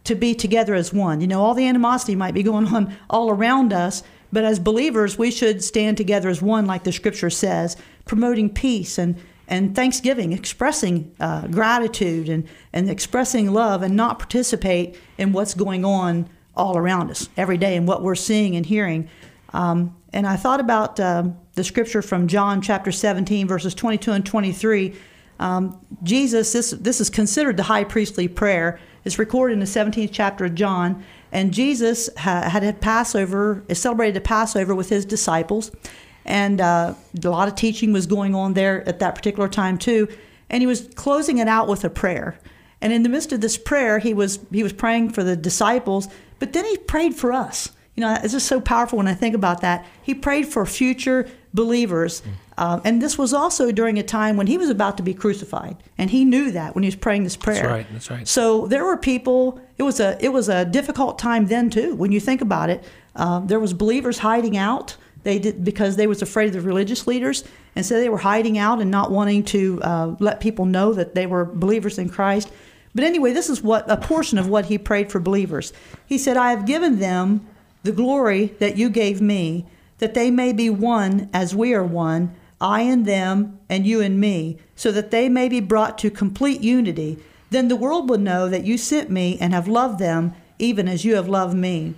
to 0.05 0.15
be 0.15 0.35
together 0.35 0.75
as 0.75 0.93
one. 0.93 1.21
You 1.23 1.27
know, 1.27 1.43
all 1.43 1.55
the 1.55 1.67
animosity 1.67 2.15
might 2.15 2.35
be 2.35 2.43
going 2.43 2.67
on 2.75 2.95
all 3.09 3.31
around 3.31 3.73
us, 3.73 4.03
but 4.31 4.45
as 4.45 4.59
believers, 4.59 5.19
we 5.19 5.31
should 5.31 5.63
stand 5.63 5.97
together 5.97 6.29
as 6.29 6.43
one, 6.43 6.67
like 6.67 6.85
the 6.85 6.93
scripture 6.93 7.31
says, 7.31 7.77
promoting 8.05 8.51
peace 8.51 8.99
and, 8.99 9.17
and 9.49 9.75
thanksgiving, 9.75 10.33
expressing 10.33 11.15
uh, 11.21 11.47
gratitude 11.49 12.29
and, 12.29 12.47
and 12.73 12.91
expressing 12.91 13.53
love, 13.53 13.83
and 13.83 13.97
not 13.97 14.19
participate 14.19 14.99
in 15.19 15.33
what's 15.33 15.55
going 15.55 15.85
on 15.85 16.29
all 16.55 16.77
around 16.77 17.11
us 17.11 17.29
every 17.37 17.57
day 17.57 17.77
and 17.77 17.87
what 17.89 18.03
we're 18.03 18.15
seeing 18.15 18.57
and 18.57 18.67
hearing. 18.67 19.09
Um, 19.53 19.97
and 20.13 20.27
I 20.27 20.37
thought 20.37 20.61
about 20.61 21.01
uh, 21.01 21.25
the 21.55 21.65
scripture 21.65 22.03
from 22.03 22.29
John 22.29 22.61
chapter 22.61 22.93
17, 22.93 23.47
verses 23.47 23.75
22 23.75 24.13
and 24.13 24.27
23. 24.27 24.95
Um, 25.41 25.85
Jesus, 26.03 26.53
this, 26.53 26.71
this 26.71 27.01
is 27.01 27.11
considered 27.11 27.57
the 27.57 27.65
high 27.65 27.85
priestly 27.85 28.29
prayer. 28.29 28.79
It's 29.05 29.19
recorded 29.19 29.55
in 29.55 29.61
the 29.61 29.67
17th 29.67 30.11
chapter 30.13 30.45
of 30.45 30.55
John. 30.55 31.05
And 31.33 31.53
Jesus 31.53 32.11
ha- 32.17 32.49
had 32.49 32.63
had 32.63 32.81
Passover, 32.81 33.65
celebrated 33.73 34.15
the 34.15 34.21
Passover 34.21 34.75
with 34.75 34.91
his 34.91 35.05
disciples. 35.05 35.73
And 36.25 36.61
uh, 36.61 36.95
a 37.23 37.29
lot 37.29 37.49
of 37.49 37.55
teaching 37.55 37.93
was 37.93 38.07
going 38.07 38.35
on 38.35 38.55
there 38.55 38.87
at 38.89 39.01
that 39.01 39.15
particular 39.15 39.49
time, 39.49 39.79
too. 39.79 40.09
And 40.51 40.63
he 40.63 40.67
was 40.67 40.89
closing 40.95 41.39
it 41.39 41.49
out 41.49 41.69
with 41.69 41.85
a 41.85 41.91
prayer. 41.91 42.39
And 42.81 42.93
in 42.93 43.03
the 43.03 43.09
midst 43.09 43.33
of 43.33 43.41
this 43.41 43.57
prayer, 43.57 43.99
he 43.99 44.13
was, 44.13 44.41
he 44.53 44.63
was 44.63 44.73
praying 44.73 45.11
for 45.11 45.25
the 45.25 45.37
disciples, 45.37 46.09
but 46.43 46.53
then 46.53 46.65
he 46.65 46.77
prayed 46.77 47.15
for 47.15 47.33
us. 47.33 47.71
You 47.95 48.01
know, 48.01 48.19
it's 48.21 48.33
just 48.33 48.49
so 48.49 48.61
powerful 48.61 48.97
when 48.97 49.07
I 49.07 49.15
think 49.15 49.37
about 49.37 49.61
that. 49.61 49.87
He 50.03 50.13
prayed 50.13 50.49
for 50.49 50.67
future 50.67 51.29
believers. 51.55 52.21
Uh, 52.59 52.81
and 52.85 53.01
this 53.01 53.17
was 53.17 53.33
also 53.33 53.71
during 53.71 53.97
a 53.97 54.03
time 54.03 54.37
when 54.37 54.49
he 54.49 54.59
was 54.59 54.69
about 54.69 54.97
to 54.97 55.05
be 55.05 55.15
crucified, 55.15 55.77
and 55.99 56.11
he 56.11 56.25
knew 56.25 56.51
that 56.51 56.75
when 56.75 56.83
he 56.83 56.89
was 56.89 56.97
praying 56.97 57.23
this 57.23 57.37
prayer. 57.37 57.63
That's 57.63 57.73
right. 57.73 57.87
That's 57.93 58.11
right. 58.11 58.27
So 58.27 58.67
there 58.67 58.85
were 58.85 58.97
people. 58.97 59.61
It 59.79 59.85
was 59.85 60.01
a 60.01 60.19
it 60.21 60.31
was 60.31 60.49
a 60.49 60.65
difficult 60.65 61.17
time 61.17 61.47
then 61.47 61.71
too. 61.71 61.95
When 61.95 62.11
you 62.11 62.19
think 62.19 62.41
about 62.41 62.71
it, 62.71 62.83
uh, 63.15 63.39
there 63.39 63.61
was 63.61 63.73
believers 63.73 64.19
hiding 64.19 64.57
out. 64.57 64.97
They 65.23 65.39
did 65.39 65.65
because 65.65 65.95
they 65.95 66.09
was 66.09 66.23
afraid 66.23 66.49
of 66.49 66.55
the 66.55 66.61
religious 66.61 67.07
leaders, 67.07 67.45
and 67.77 67.87
so 67.87 68.01
they 68.01 68.09
were 68.09 68.19
hiding 68.19 68.59
out 68.59 68.81
and 68.81 68.91
not 68.91 69.13
wanting 69.13 69.45
to 69.45 69.81
uh, 69.81 70.17
let 70.19 70.41
people 70.41 70.65
know 70.65 70.93
that 70.93 71.15
they 71.15 71.27
were 71.27 71.45
believers 71.45 71.99
in 71.99 72.09
Christ. 72.09 72.51
But 72.95 73.05
anyway, 73.05 73.33
this 73.33 73.49
is 73.49 73.63
what 73.63 73.91
a 73.91 73.97
portion 73.97 74.39
of 74.39 74.49
what 74.49 74.67
he 74.67 74.79
prayed 74.79 75.11
for 75.11 75.21
believers. 75.21 75.73
He 76.07 76.19
said, 76.19 76.37
"I 76.37 76.51
have 76.51 76.67
given 76.67 76.99
them 76.99 77.47
the 77.83 77.93
glory 77.93 78.55
that 78.59 78.77
you 78.77 78.91
gave 78.91 79.21
me." 79.21 79.67
that 80.03 80.15
they 80.15 80.33
may 80.33 80.53
be 80.53 80.69
one 80.69 81.31
as 81.33 81.55
we 81.55 81.73
are 81.73 81.85
one, 81.85 82.35
I 82.61 82.81
and 82.81 83.07
them, 83.07 83.61
and 83.69 83.87
you 83.87 84.01
and 84.01 84.19
me, 84.19 84.59
so 84.75 84.91
that 84.91 85.13
they 85.13 85.29
may 85.29 85.49
be 85.49 85.61
brought 85.61 85.97
to 85.99 86.11
complete 86.11 86.61
unity. 86.61 87.21
Then 87.51 87.69
the 87.69 87.77
world 87.77 88.11
will 88.11 88.19
know 88.19 88.49
that 88.49 88.65
you 88.65 88.77
sent 88.77 89.11
me 89.11 89.39
and 89.41 89.55
have 89.55 89.69
loved 89.69 90.01
them, 90.01 90.35
even 90.59 90.89
as 90.89 91.05
you 91.05 91.15
have 91.15 91.29
loved 91.29 91.57
me. 91.57 91.95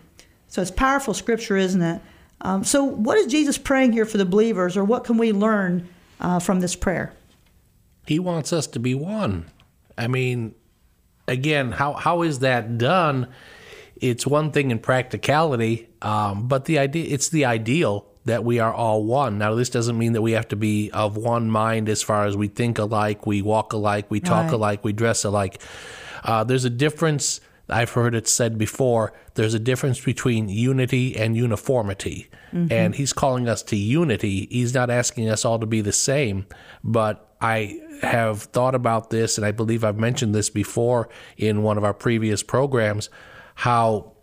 So 0.48 0.60
it's 0.60 0.70
powerful 0.70 1.14
scripture, 1.14 1.56
isn't 1.56 1.80
it? 1.80 2.02
Um, 2.42 2.62
so, 2.62 2.84
what 2.84 3.16
is 3.16 3.26
Jesus 3.26 3.56
praying 3.56 3.92
here 3.92 4.04
for 4.04 4.18
the 4.18 4.26
believers, 4.26 4.76
or 4.76 4.84
what 4.84 5.04
can 5.04 5.16
we 5.16 5.32
learn 5.32 5.88
uh, 6.20 6.40
from 6.40 6.60
this 6.60 6.76
prayer? 6.76 7.14
He 8.06 8.18
wants 8.18 8.52
us 8.52 8.66
to 8.66 8.78
be 8.78 8.94
one. 8.94 9.46
I 9.96 10.08
mean, 10.08 10.54
again, 11.28 11.72
how, 11.72 11.94
how 11.94 12.22
is 12.22 12.40
that 12.40 12.78
done? 12.78 13.28
it's 13.96 14.26
one 14.26 14.50
thing 14.50 14.70
in 14.70 14.78
practicality, 14.78 15.88
um, 16.02 16.48
but 16.48 16.64
the 16.66 16.78
idea 16.78 17.06
it's 17.12 17.28
the 17.28 17.44
ideal 17.44 18.06
that 18.24 18.44
we 18.44 18.58
are 18.58 18.72
all 18.72 19.04
one. 19.04 19.38
Now, 19.38 19.54
this 19.54 19.68
doesn't 19.68 19.98
mean 19.98 20.12
that 20.12 20.22
we 20.22 20.32
have 20.32 20.48
to 20.48 20.56
be 20.56 20.90
of 20.92 21.16
one 21.16 21.50
mind 21.50 21.88
as 21.88 22.02
far 22.02 22.26
as 22.26 22.36
we 22.36 22.48
think 22.48 22.78
alike, 22.78 23.26
we 23.26 23.42
walk 23.42 23.72
alike, 23.72 24.10
we 24.10 24.20
talk 24.20 24.44
right. 24.44 24.54
alike, 24.54 24.84
we 24.84 24.92
dress 24.92 25.24
alike. 25.24 25.60
Uh, 26.22 26.42
there's 26.42 26.64
a 26.64 26.70
difference. 26.70 27.40
I've 27.68 27.90
heard 27.90 28.14
it 28.14 28.26
said 28.28 28.58
before. 28.58 29.12
There's 29.34 29.54
a 29.54 29.58
difference 29.58 30.00
between 30.00 30.48
unity 30.48 31.16
and 31.16 31.36
uniformity, 31.36 32.28
mm-hmm. 32.52 32.72
and 32.72 32.94
he's 32.94 33.12
calling 33.12 33.48
us 33.48 33.62
to 33.64 33.76
unity. 33.76 34.48
He's 34.50 34.74
not 34.74 34.90
asking 34.90 35.28
us 35.28 35.44
all 35.44 35.58
to 35.58 35.66
be 35.66 35.80
the 35.80 35.92
same, 35.92 36.46
but 36.82 37.33
I 37.44 37.78
have 38.00 38.44
thought 38.44 38.74
about 38.74 39.10
this, 39.10 39.36
and 39.36 39.46
I 39.46 39.52
believe 39.52 39.84
I've 39.84 39.98
mentioned 39.98 40.34
this 40.34 40.48
before 40.48 41.10
in 41.36 41.62
one 41.62 41.76
of 41.76 41.84
our 41.84 41.92
previous 41.92 42.42
programs 42.42 43.10
how 43.56 44.14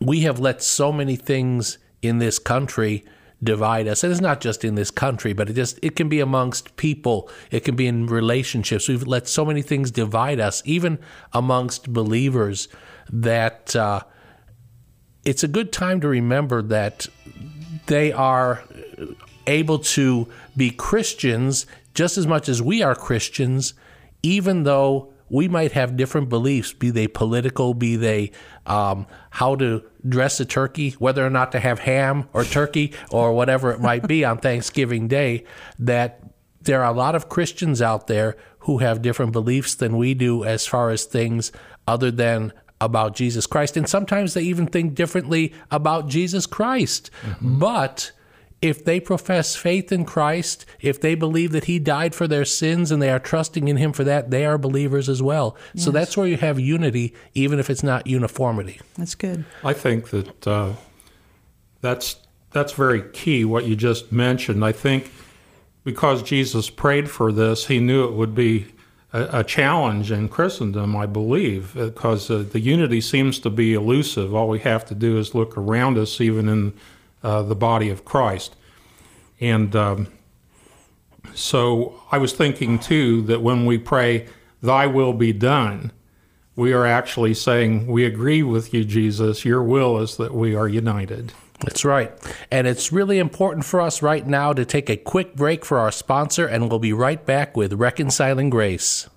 we 0.00 0.20
have 0.20 0.38
let 0.38 0.62
so 0.62 0.92
many 0.92 1.16
things 1.16 1.78
in 2.02 2.18
this 2.18 2.38
country 2.38 3.04
divide 3.42 3.88
us. 3.88 4.04
And 4.04 4.12
it's 4.12 4.20
not 4.20 4.40
just 4.40 4.64
in 4.64 4.76
this 4.76 4.92
country 4.92 5.32
but 5.32 5.50
it 5.50 5.54
just 5.54 5.80
it 5.82 5.96
can 5.96 6.08
be 6.08 6.20
amongst 6.20 6.76
people. 6.76 7.28
It 7.50 7.64
can 7.64 7.74
be 7.74 7.88
in 7.88 8.06
relationships. 8.06 8.88
We've 8.88 9.06
let 9.06 9.26
so 9.26 9.44
many 9.44 9.60
things 9.60 9.90
divide 9.90 10.38
us 10.38 10.62
even 10.64 11.00
amongst 11.32 11.92
believers 11.92 12.68
that 13.12 13.74
uh, 13.74 14.02
it's 15.24 15.42
a 15.42 15.48
good 15.48 15.72
time 15.72 16.00
to 16.00 16.06
remember 16.08 16.62
that 16.62 17.08
they 17.86 18.12
are 18.12 18.62
able 19.46 19.80
to 19.80 20.28
be 20.56 20.70
christians 20.70 21.66
just 21.94 22.18
as 22.18 22.26
much 22.26 22.48
as 22.48 22.62
we 22.62 22.82
are 22.82 22.94
christians 22.94 23.74
even 24.22 24.64
though 24.64 25.12
we 25.30 25.46
might 25.46 25.72
have 25.72 25.96
different 25.96 26.28
beliefs, 26.28 26.72
be 26.72 26.90
they 26.90 27.06
political, 27.06 27.72
be 27.72 27.96
they 27.96 28.32
um, 28.66 29.06
how 29.30 29.54
to 29.54 29.82
dress 30.06 30.40
a 30.40 30.44
turkey, 30.44 30.90
whether 30.98 31.24
or 31.24 31.30
not 31.30 31.52
to 31.52 31.60
have 31.60 31.78
ham 31.78 32.28
or 32.32 32.44
turkey 32.44 32.92
or 33.10 33.32
whatever 33.32 33.70
it 33.70 33.80
might 33.80 34.06
be 34.06 34.24
on 34.24 34.38
Thanksgiving 34.38 35.06
Day, 35.06 35.44
that 35.78 36.20
there 36.62 36.82
are 36.82 36.92
a 36.92 36.96
lot 36.96 37.14
of 37.14 37.28
Christians 37.28 37.80
out 37.80 38.08
there 38.08 38.36
who 38.60 38.78
have 38.78 39.00
different 39.00 39.32
beliefs 39.32 39.74
than 39.74 39.96
we 39.96 40.14
do 40.14 40.44
as 40.44 40.66
far 40.66 40.90
as 40.90 41.04
things 41.04 41.52
other 41.86 42.10
than 42.10 42.52
about 42.80 43.14
Jesus 43.14 43.46
Christ. 43.46 43.76
And 43.76 43.88
sometimes 43.88 44.34
they 44.34 44.42
even 44.42 44.66
think 44.66 44.94
differently 44.94 45.54
about 45.70 46.08
Jesus 46.08 46.44
Christ. 46.44 47.10
Mm-hmm. 47.22 47.58
But 47.58 48.12
if 48.62 48.84
they 48.84 49.00
profess 49.00 49.56
faith 49.56 49.90
in 49.90 50.04
Christ, 50.04 50.66
if 50.80 51.00
they 51.00 51.14
believe 51.14 51.52
that 51.52 51.64
He 51.64 51.78
died 51.78 52.14
for 52.14 52.28
their 52.28 52.44
sins 52.44 52.90
and 52.90 53.00
they 53.00 53.10
are 53.10 53.18
trusting 53.18 53.68
in 53.68 53.76
Him 53.76 53.92
for 53.92 54.04
that, 54.04 54.30
they 54.30 54.44
are 54.44 54.58
believers 54.58 55.08
as 55.08 55.22
well. 55.22 55.56
Yes. 55.74 55.84
So 55.84 55.90
that's 55.90 56.16
where 56.16 56.26
you 56.26 56.36
have 56.36 56.60
unity, 56.60 57.14
even 57.34 57.58
if 57.58 57.70
it's 57.70 57.82
not 57.82 58.06
uniformity. 58.06 58.80
That's 58.96 59.14
good. 59.14 59.44
I 59.64 59.72
think 59.72 60.10
that 60.10 60.46
uh, 60.46 60.72
that's 61.80 62.16
that's 62.52 62.72
very 62.72 63.02
key. 63.12 63.44
What 63.44 63.64
you 63.64 63.76
just 63.76 64.12
mentioned. 64.12 64.64
I 64.64 64.72
think 64.72 65.10
because 65.84 66.22
Jesus 66.22 66.68
prayed 66.68 67.10
for 67.10 67.32
this, 67.32 67.66
He 67.66 67.80
knew 67.80 68.04
it 68.04 68.12
would 68.12 68.34
be 68.34 68.66
a, 69.14 69.40
a 69.40 69.44
challenge 69.44 70.12
in 70.12 70.28
Christendom. 70.28 70.94
I 70.96 71.06
believe 71.06 71.72
because 71.74 72.30
uh, 72.30 72.44
the 72.50 72.60
unity 72.60 73.00
seems 73.00 73.38
to 73.40 73.48
be 73.48 73.72
elusive. 73.72 74.34
All 74.34 74.48
we 74.48 74.58
have 74.60 74.84
to 74.86 74.94
do 74.94 75.18
is 75.18 75.34
look 75.34 75.56
around 75.56 75.96
us, 75.96 76.20
even 76.20 76.46
in 76.46 76.74
uh, 77.22 77.42
the 77.42 77.54
body 77.54 77.90
of 77.90 78.04
Christ. 78.04 78.56
And 79.40 79.74
um, 79.74 80.08
so 81.34 82.00
I 82.10 82.18
was 82.18 82.32
thinking 82.32 82.78
too 82.78 83.22
that 83.22 83.42
when 83.42 83.66
we 83.66 83.78
pray, 83.78 84.26
Thy 84.62 84.86
will 84.86 85.14
be 85.14 85.32
done, 85.32 85.92
we 86.56 86.72
are 86.72 86.84
actually 86.84 87.34
saying, 87.34 87.86
We 87.86 88.04
agree 88.04 88.42
with 88.42 88.74
you, 88.74 88.84
Jesus. 88.84 89.44
Your 89.44 89.62
will 89.62 89.98
is 89.98 90.16
that 90.18 90.34
we 90.34 90.54
are 90.54 90.68
united. 90.68 91.32
That's 91.60 91.84
right. 91.84 92.12
And 92.50 92.66
it's 92.66 92.90
really 92.90 93.18
important 93.18 93.64
for 93.64 93.80
us 93.80 94.02
right 94.02 94.26
now 94.26 94.52
to 94.52 94.64
take 94.64 94.88
a 94.88 94.96
quick 94.96 95.36
break 95.36 95.64
for 95.64 95.78
our 95.78 95.92
sponsor, 95.92 96.46
and 96.46 96.68
we'll 96.68 96.78
be 96.78 96.92
right 96.92 97.24
back 97.24 97.56
with 97.56 97.74
Reconciling 97.74 98.50
Grace. 98.50 99.08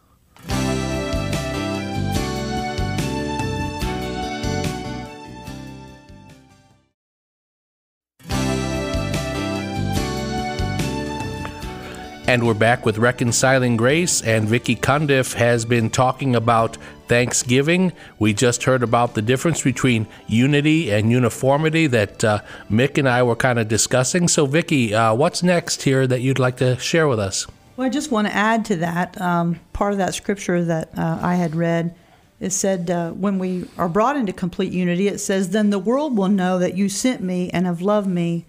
And 12.34 12.48
we're 12.48 12.56
back 12.56 12.84
with 12.84 12.98
Reconciling 12.98 13.78
Grace, 13.78 14.24
and 14.24 14.50
Vicki 14.50 14.76
Cundiff 14.76 15.36
has 15.36 15.66
been 15.66 15.92
talking 15.92 16.36
about 16.36 16.80
Thanksgiving. 17.08 17.94
We 18.18 18.34
just 18.34 18.64
heard 18.64 18.82
about 18.82 19.14
the 19.14 19.22
difference 19.22 19.62
between 19.62 20.08
unity 20.26 20.90
and 20.92 21.12
uniformity 21.12 21.86
that 21.86 22.24
uh, 22.24 22.42
Mick 22.72 22.98
and 22.98 23.08
I 23.08 23.22
were 23.22 23.36
kind 23.36 23.60
of 23.60 23.68
discussing. 23.68 24.28
So, 24.28 24.48
Vicki, 24.48 24.96
uh, 24.96 25.14
what's 25.14 25.44
next 25.44 25.84
here 25.84 26.08
that 26.08 26.22
you'd 26.22 26.40
like 26.40 26.58
to 26.58 26.76
share 26.80 27.08
with 27.08 27.20
us? 27.20 27.46
Well, 27.78 27.86
I 27.86 27.92
just 27.92 28.10
want 28.10 28.26
to 28.26 28.34
add 28.34 28.66
to 28.66 28.78
that 28.78 29.22
um, 29.22 29.60
part 29.72 29.92
of 29.92 30.00
that 30.00 30.16
scripture 30.16 30.64
that 30.64 30.90
uh, 30.98 31.20
I 31.22 31.36
had 31.36 31.54
read 31.56 31.94
it 32.40 32.50
said, 32.50 32.90
uh, 32.90 33.12
when 33.12 33.38
we 33.38 33.70
are 33.78 33.88
brought 33.88 34.16
into 34.16 34.34
complete 34.34 34.74
unity, 34.74 35.08
it 35.08 35.20
says, 35.20 35.52
Then 35.52 35.70
the 35.70 35.78
world 35.78 36.18
will 36.18 36.30
know 36.30 36.58
that 36.58 36.76
you 36.76 36.90
sent 36.90 37.22
me 37.22 37.52
and 37.52 37.68
have 37.68 37.84
loved 37.84 38.08
me 38.08 38.48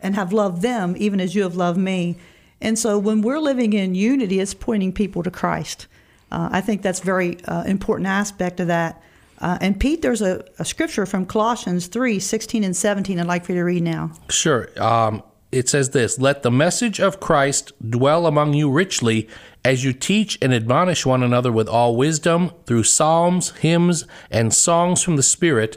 and 0.00 0.14
have 0.14 0.32
loved 0.32 0.62
them 0.62 0.94
even 0.96 1.20
as 1.20 1.34
you 1.34 1.42
have 1.42 1.56
loved 1.56 1.80
me. 1.80 2.16
And 2.64 2.78
so 2.78 2.98
when 2.98 3.20
we're 3.20 3.38
living 3.38 3.74
in 3.74 3.94
unity, 3.94 4.40
it's 4.40 4.54
pointing 4.54 4.92
people 4.92 5.22
to 5.22 5.30
Christ. 5.30 5.86
Uh, 6.32 6.48
I 6.50 6.60
think 6.62 6.82
that's 6.82 7.00
very 7.00 7.44
uh, 7.44 7.62
important 7.64 8.08
aspect 8.08 8.58
of 8.58 8.68
that. 8.68 9.02
Uh, 9.38 9.58
and 9.60 9.78
Pete, 9.78 10.00
there's 10.00 10.22
a, 10.22 10.42
a, 10.58 10.64
scripture 10.64 11.04
from 11.04 11.26
Colossians 11.26 11.88
3 11.88 12.18
16 12.18 12.64
and 12.64 12.74
17 12.74 13.20
I'd 13.20 13.26
like 13.26 13.44
for 13.44 13.52
you 13.52 13.58
to 13.58 13.64
read 13.64 13.82
now. 13.82 14.12
Sure. 14.30 14.68
Um, 14.82 15.22
it 15.52 15.68
says 15.68 15.90
this 15.90 16.18
Let 16.18 16.42
the 16.42 16.50
message 16.50 17.00
of 17.00 17.20
Christ 17.20 17.72
dwell 17.90 18.26
among 18.26 18.54
you 18.54 18.70
richly 18.70 19.28
as 19.64 19.84
you 19.84 19.92
teach 19.92 20.38
and 20.40 20.54
admonish 20.54 21.04
one 21.04 21.22
another 21.22 21.52
with 21.52 21.68
all 21.68 21.96
wisdom 21.96 22.52
through 22.64 22.84
psalms, 22.84 23.50
hymns, 23.58 24.06
and 24.30 24.54
songs 24.54 25.02
from 25.02 25.16
the 25.16 25.22
Spirit, 25.22 25.76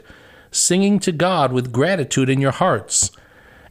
singing 0.50 0.98
to 1.00 1.12
God 1.12 1.52
with 1.52 1.72
gratitude 1.72 2.30
in 2.30 2.40
your 2.40 2.52
hearts. 2.52 3.10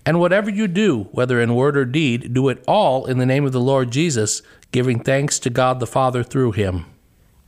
And 0.08 0.22
whatever 0.22 0.50
you 0.50 0.70
do, 0.70 1.10
whether 1.12 1.42
in 1.42 1.54
word 1.54 1.76
or 1.76 1.84
deed, 1.84 2.34
do 2.34 2.48
it 2.48 2.64
all 2.66 3.08
in 3.08 3.18
the 3.18 3.26
name 3.26 3.46
of 3.46 3.52
the 3.52 3.60
Lord 3.60 3.92
Jesus, 3.92 4.42
giving 4.72 5.04
thanks 5.04 5.38
to 5.40 5.50
God 5.50 5.82
the 5.82 5.86
Father 5.86 6.24
through 6.24 6.54
him. 6.54 6.86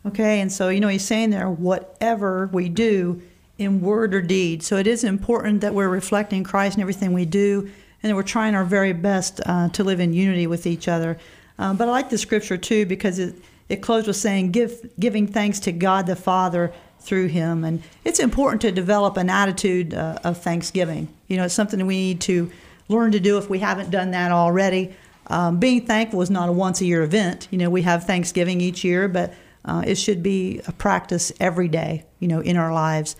Okay, 0.05 0.41
and 0.41 0.51
so, 0.51 0.67
you 0.67 0.81
know, 0.81 0.89
he's 0.89 1.05
saying 1.05 1.29
there, 1.29 1.49
whatever 1.49 2.49
we 2.51 2.67
do 2.67 3.21
in 3.57 3.79
word 3.79 4.13
or 4.13 4.21
deed. 4.21 4.61
So 4.61 4.75
it 4.75 4.87
is 4.87 5.05
important 5.05 5.61
that 5.61 5.73
we're 5.73 5.87
reflecting 5.87 6.43
Christ 6.43 6.75
in 6.75 6.81
everything 6.81 7.13
we 7.13 7.23
do 7.23 7.71
and 8.03 8.09
that 8.09 8.15
we're 8.17 8.23
trying 8.23 8.55
our 8.55 8.65
very 8.65 8.91
best 8.91 9.39
uh, 9.45 9.69
to 9.69 9.85
live 9.85 10.01
in 10.01 10.11
unity 10.11 10.45
with 10.45 10.67
each 10.67 10.89
other. 10.89 11.17
Um, 11.59 11.77
but 11.77 11.87
I 11.87 11.91
like 11.91 12.09
the 12.09 12.17
scripture 12.17 12.57
too 12.57 12.85
because 12.85 13.19
it, 13.19 13.35
it 13.69 13.77
closed 13.77 14.07
with 14.07 14.17
saying, 14.17 14.51
Give, 14.51 14.89
giving 14.99 15.27
thanks 15.27 15.61
to 15.61 15.71
God 15.71 16.07
the 16.07 16.15
Father 16.17 16.73
through 17.00 17.27
him. 17.27 17.63
And 17.63 17.82
it's 18.03 18.20
important 18.20 18.62
to 18.62 18.72
develop 18.72 19.18
an 19.18 19.29
attitude 19.29 19.94
uh, 19.94 20.20
of 20.24 20.41
thanksgiving. 20.41 21.08
You 21.27 21.38
know, 21.38 21.46
it's 21.46 21.53
something 21.53 21.86
we 21.86 21.98
need 21.98 22.22
to 22.22 22.51
learn 22.88 23.12
to 23.12 23.20
do 23.20 23.38
if 23.38 23.50
we 23.50 23.60
haven't 23.60 23.91
done 23.91 24.12
that 24.12 24.32
already. 24.32 24.96
Um, 25.27 25.60
being 25.60 25.86
thankful 25.86 26.22
is 26.22 26.29
not 26.29 26.50
a 26.50 26.51
once 26.51 26.82
a 26.82 26.86
year 26.86 27.03
event. 27.03 27.48
You 27.51 27.60
know, 27.60 27.70
we 27.70 27.84
have 27.84 28.06
Thanksgiving 28.06 28.62
each 28.62 28.84
year, 28.84 29.08
but 29.08 29.34
uh, 29.63 29.84
it 29.86 29.96
should 29.96 30.24
be 30.24 30.62
a 30.68 30.72
practice 30.72 31.32
every 31.39 31.68
day, 31.68 32.06
you 32.20 32.27
know, 32.27 32.39
in 32.39 32.58
our 32.58 32.74
lives. 32.74 33.15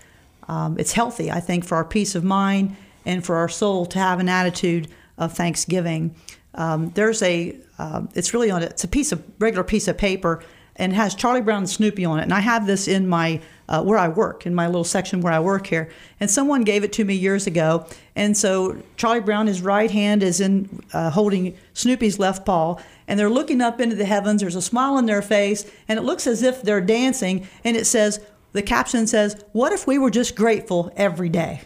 Um, 0.48 0.76
it's 0.78 0.92
healthy, 0.92 1.30
I 1.30 1.38
think, 1.38 1.64
for 1.64 1.76
our 1.76 1.84
peace 1.84 2.14
of 2.16 2.24
mind 2.24 2.76
and 3.06 3.24
for 3.24 3.36
our 3.36 3.48
soul 3.48 3.86
to 3.86 3.98
have 3.98 4.18
an 4.18 4.28
attitude 4.28 4.88
of 5.16 5.32
thanksgiving. 5.32 6.14
Um, 6.54 6.90
there's 6.90 7.22
a, 7.22 7.56
uh, 7.78 8.02
it's 8.14 8.34
really 8.34 8.50
on, 8.50 8.62
it's 8.64 8.82
a 8.82 8.88
piece 8.88 9.12
of 9.12 9.22
regular 9.38 9.62
piece 9.62 9.86
of 9.86 9.96
paper 9.96 10.42
and 10.80 10.94
has 10.94 11.14
Charlie 11.14 11.42
Brown 11.42 11.58
and 11.58 11.70
Snoopy 11.70 12.04
on 12.06 12.18
it. 12.18 12.22
And 12.22 12.32
I 12.32 12.40
have 12.40 12.66
this 12.66 12.88
in 12.88 13.06
my 13.06 13.40
uh, 13.68 13.82
where 13.84 13.98
I 13.98 14.08
work 14.08 14.46
in 14.46 14.54
my 14.54 14.66
little 14.66 14.82
section 14.82 15.20
where 15.20 15.32
I 15.32 15.38
work 15.38 15.66
here. 15.68 15.90
And 16.18 16.28
someone 16.28 16.64
gave 16.64 16.82
it 16.82 16.92
to 16.94 17.04
me 17.04 17.14
years 17.14 17.46
ago. 17.46 17.86
And 18.16 18.36
so 18.36 18.82
Charlie 18.96 19.20
Brown, 19.20 19.46
his 19.46 19.62
right 19.62 19.90
hand 19.90 20.24
is 20.24 20.40
in 20.40 20.82
uh, 20.92 21.10
holding 21.10 21.56
Snoopy's 21.74 22.18
left 22.18 22.44
paw, 22.44 22.76
and 23.06 23.20
they're 23.20 23.30
looking 23.30 23.60
up 23.60 23.80
into 23.80 23.94
the 23.94 24.06
heavens. 24.06 24.40
There's 24.40 24.56
a 24.56 24.62
smile 24.62 24.94
on 24.94 25.06
their 25.06 25.22
face, 25.22 25.70
and 25.86 25.98
it 25.98 26.02
looks 26.02 26.26
as 26.26 26.42
if 26.42 26.62
they're 26.62 26.80
dancing. 26.80 27.46
And 27.62 27.76
it 27.76 27.86
says, 27.86 28.20
the 28.52 28.62
caption 28.62 29.06
says, 29.06 29.36
"What 29.52 29.72
if 29.72 29.86
we 29.86 29.98
were 29.98 30.10
just 30.10 30.34
grateful 30.34 30.92
every 30.96 31.28
day?" 31.28 31.60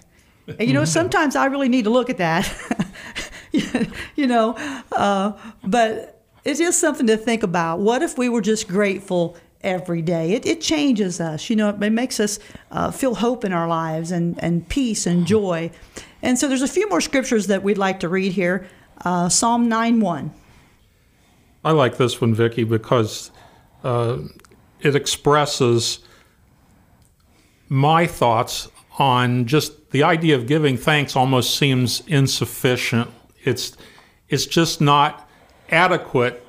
And, 0.47 0.69
you 0.69 0.75
know, 0.75 0.85
sometimes 0.85 1.37
I 1.37 1.47
really 1.47 1.71
need 1.71 1.85
to 1.85 1.91
look 1.91 2.11
at 2.11 2.19
that. 2.19 2.53
you 4.17 4.27
know, 4.27 4.55
uh, 4.93 5.33
but 5.63 6.14
it's 6.45 6.59
just 6.59 6.81
something 6.81 7.07
to 7.07 7.17
think 7.17 7.43
about. 7.43 7.81
What 7.81 8.03
if 8.03 8.19
we 8.19 8.29
were 8.29 8.41
just 8.41 8.69
grateful 8.69 9.37
every 9.63 10.03
day? 10.03 10.33
It, 10.33 10.45
it 10.47 10.61
changes 10.61 11.21
us. 11.21 11.49
You 11.49 11.57
know, 11.57 11.71
it 11.71 11.91
makes 11.91 12.21
us 12.21 12.39
uh, 12.71 12.91
feel 12.91 13.15
hope 13.15 13.45
in 13.45 13.53
our 13.53 13.67
lives 13.67 14.11
and, 14.11 14.43
and 14.43 14.69
peace 14.69 15.07
and 15.07 15.27
joy. 15.27 15.71
And 16.23 16.39
so 16.39 16.49
there's 16.49 16.63
a 16.63 16.69
few 16.69 16.89
more 16.89 17.01
scriptures 17.01 17.47
that 17.49 17.63
we'd 17.63 17.79
like 17.79 18.01
to 18.01 18.09
read 18.09 18.33
here. 18.33 18.69
Uh, 19.05 19.29
Psalm 19.29 19.69
9 19.69 20.01
1. 20.01 20.35
I 21.65 21.71
like 21.71 21.97
this 21.97 22.21
one, 22.21 22.35
Vicki, 22.35 22.65
because 22.65 23.31
uh, 23.83 24.19
it 24.81 24.95
expresses 24.95 26.01
my 27.69 28.07
thoughts 28.07 28.69
on 28.99 29.47
just 29.47 29.91
the 29.91 30.03
idea 30.03 30.37
of 30.37 30.47
giving 30.47 30.77
thanks 30.77 31.17
almost 31.17 31.57
seems 31.57 32.03
insufficient. 32.07 33.11
It's 33.45 33.77
it's 34.29 34.47
just 34.47 34.81
not 34.81 35.24
adequate 35.71 36.45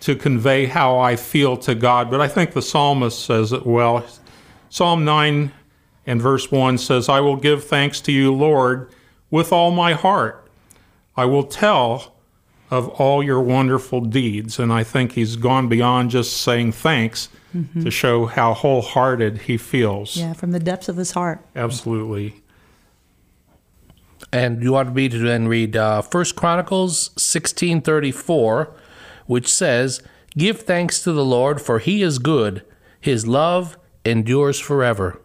to 0.00 0.16
convey 0.16 0.66
how 0.66 0.98
I 0.98 1.16
feel 1.16 1.56
to 1.58 1.74
God. 1.74 2.10
But 2.10 2.20
I 2.20 2.28
think 2.28 2.52
the 2.52 2.62
psalmist 2.62 3.24
says 3.24 3.52
it 3.52 3.66
well. 3.66 4.04
Psalm 4.70 5.04
9 5.04 5.52
and 6.06 6.22
verse 6.22 6.50
1 6.50 6.78
says, 6.78 7.08
I 7.08 7.20
will 7.20 7.36
give 7.36 7.64
thanks 7.64 8.00
to 8.02 8.12
you, 8.12 8.32
Lord, 8.32 8.90
with 9.30 9.52
all 9.52 9.70
my 9.70 9.92
heart. 9.92 10.48
I 11.16 11.26
will 11.26 11.44
tell 11.44 12.14
of 12.70 12.88
all 12.88 13.22
your 13.22 13.40
wonderful 13.40 14.00
deeds. 14.00 14.58
And 14.58 14.72
I 14.72 14.84
think 14.84 15.12
he's 15.12 15.36
gone 15.36 15.68
beyond 15.68 16.10
just 16.10 16.38
saying 16.38 16.72
thanks 16.72 17.28
mm-hmm. 17.54 17.82
to 17.82 17.90
show 17.90 18.26
how 18.26 18.54
wholehearted 18.54 19.38
he 19.42 19.56
feels. 19.56 20.16
Yeah, 20.16 20.32
from 20.32 20.52
the 20.52 20.60
depths 20.60 20.88
of 20.88 20.96
his 20.96 21.10
heart. 21.10 21.44
Absolutely. 21.56 22.39
And 24.32 24.62
you 24.62 24.72
want 24.72 24.94
me 24.94 25.08
to 25.08 25.18
then 25.18 25.48
read 25.48 25.76
uh, 25.76 26.02
First 26.02 26.36
Chronicles 26.36 27.08
1634, 27.10 28.72
which 29.26 29.48
says, 29.48 30.02
Give 30.36 30.60
thanks 30.60 31.02
to 31.02 31.12
the 31.12 31.24
Lord, 31.24 31.60
for 31.60 31.80
he 31.80 32.02
is 32.02 32.18
good. 32.18 32.64
His 33.00 33.26
love 33.26 33.76
endures 34.04 34.60
forever. 34.60 35.20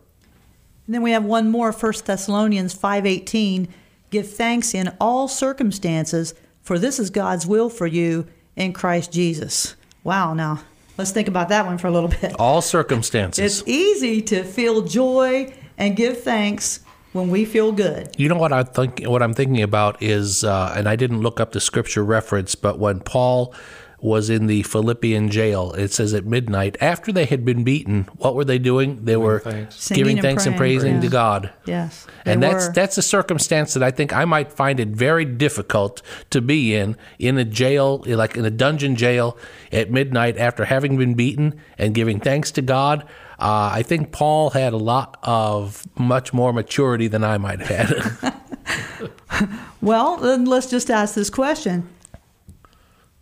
And 0.87 0.95
then 0.95 1.01
we 1.01 1.11
have 1.11 1.23
one 1.23 1.49
more, 1.51 1.71
1 1.71 1.93
Thessalonians 2.05 2.75
5.18, 2.75 3.67
Give 4.09 4.29
thanks 4.29 4.73
in 4.73 4.95
all 4.99 5.27
circumstances, 5.27 6.33
for 6.61 6.79
this 6.79 6.99
is 6.99 7.09
God's 7.09 7.45
will 7.45 7.69
for 7.69 7.87
you 7.87 8.27
in 8.55 8.73
Christ 8.73 9.11
Jesus. 9.11 9.75
Wow, 10.03 10.33
now 10.33 10.61
let's 10.97 11.11
think 11.11 11.27
about 11.27 11.49
that 11.49 11.65
one 11.65 11.77
for 11.77 11.87
a 11.87 11.91
little 11.91 12.09
bit. 12.09 12.35
All 12.39 12.61
circumstances. 12.61 13.43
It's 13.43 13.67
easy 13.67 14.21
to 14.23 14.43
feel 14.43 14.81
joy 14.81 15.53
and 15.77 15.95
give 15.95 16.21
thanks 16.21 16.79
when 17.15 17.29
we 17.29 17.45
feel 17.45 17.71
good. 17.71 18.13
You 18.17 18.27
know 18.27 18.35
what 18.35 18.51
I 18.51 18.63
think? 18.63 19.01
What 19.05 19.23
I'm 19.23 19.33
thinking 19.33 19.63
about 19.63 20.03
is, 20.03 20.43
uh, 20.43 20.73
and 20.75 20.87
I 20.87 20.97
didn't 20.97 21.21
look 21.21 21.39
up 21.39 21.53
the 21.53 21.61
scripture 21.61 22.03
reference, 22.03 22.55
but 22.55 22.77
when 22.77 22.99
Paul 22.99 23.55
was 23.97 24.29
in 24.29 24.45
the 24.45 24.61
Philippian 24.63 25.31
jail. 25.31 25.71
It 25.71 25.91
says 25.91 26.13
at 26.13 26.25
midnight, 26.25 26.77
after 26.79 27.11
they 27.11 27.25
had 27.25 27.43
been 27.43 27.63
beaten, 27.63 28.03
what 28.17 28.35
were 28.35 28.45
they 28.45 28.59
doing? 28.59 29.03
They 29.05 29.15
were 29.15 29.39
thanks. 29.39 29.89
giving 29.89 30.21
thanks 30.21 30.45
and, 30.45 30.53
and 30.53 30.59
praising 30.59 31.01
to 31.01 31.07
God. 31.07 31.51
Yes, 31.65 32.05
and 32.23 32.43
that's 32.43 32.67
were. 32.67 32.73
that's 32.73 32.97
a 32.99 33.01
circumstance 33.01 33.73
that 33.73 33.81
I 33.81 33.89
think 33.89 34.13
I 34.13 34.25
might 34.25 34.51
find 34.51 34.79
it 34.79 34.89
very 34.89 35.25
difficult 35.25 36.03
to 36.29 36.41
be 36.41 36.75
in 36.75 36.97
in 37.17 37.37
a 37.39 37.45
jail, 37.45 38.03
like 38.05 38.37
in 38.37 38.45
a 38.45 38.51
dungeon 38.51 38.95
jail 38.95 39.37
at 39.71 39.89
midnight 39.89 40.37
after 40.37 40.65
having 40.65 40.97
been 40.97 41.15
beaten 41.15 41.59
and 41.77 41.95
giving 41.95 42.19
thanks 42.19 42.51
to 42.51 42.61
God. 42.61 43.07
Uh, 43.37 43.69
I 43.73 43.83
think 43.83 44.11
Paul 44.11 44.51
had 44.51 44.73
a 44.73 44.77
lot 44.77 45.17
of 45.23 45.85
much 45.97 46.33
more 46.33 46.53
maturity 46.53 47.07
than 47.07 47.23
I 47.23 47.37
might 47.37 47.59
have 47.59 47.89
had. 47.89 49.49
well, 49.81 50.17
then 50.17 50.45
let's 50.45 50.69
just 50.69 50.89
ask 50.89 51.15
this 51.15 51.29
question 51.29 51.89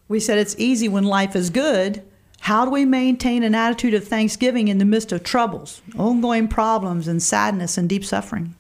we 0.08 0.19
said 0.19 0.38
it's 0.38 0.56
easy 0.60 0.88
when 0.88 1.04
life 1.04 1.36
is 1.36 1.49
good. 1.49 2.04
How 2.41 2.65
do 2.65 2.71
we 2.71 2.86
maintain 2.86 3.41
an 3.41 3.56
attitude 3.56 3.93
of 3.93 4.08
thanksgiving 4.08 4.67
in 4.67 4.78
the 4.78 4.86
midst 4.86 5.12
of 5.12 5.23
troubles, 5.23 5.82
ongoing 5.97 6.47
problems, 6.47 7.08
and 7.08 7.23
sadness 7.23 7.78
and 7.78 7.89
deep 7.89 8.06
suffering? 8.06 8.54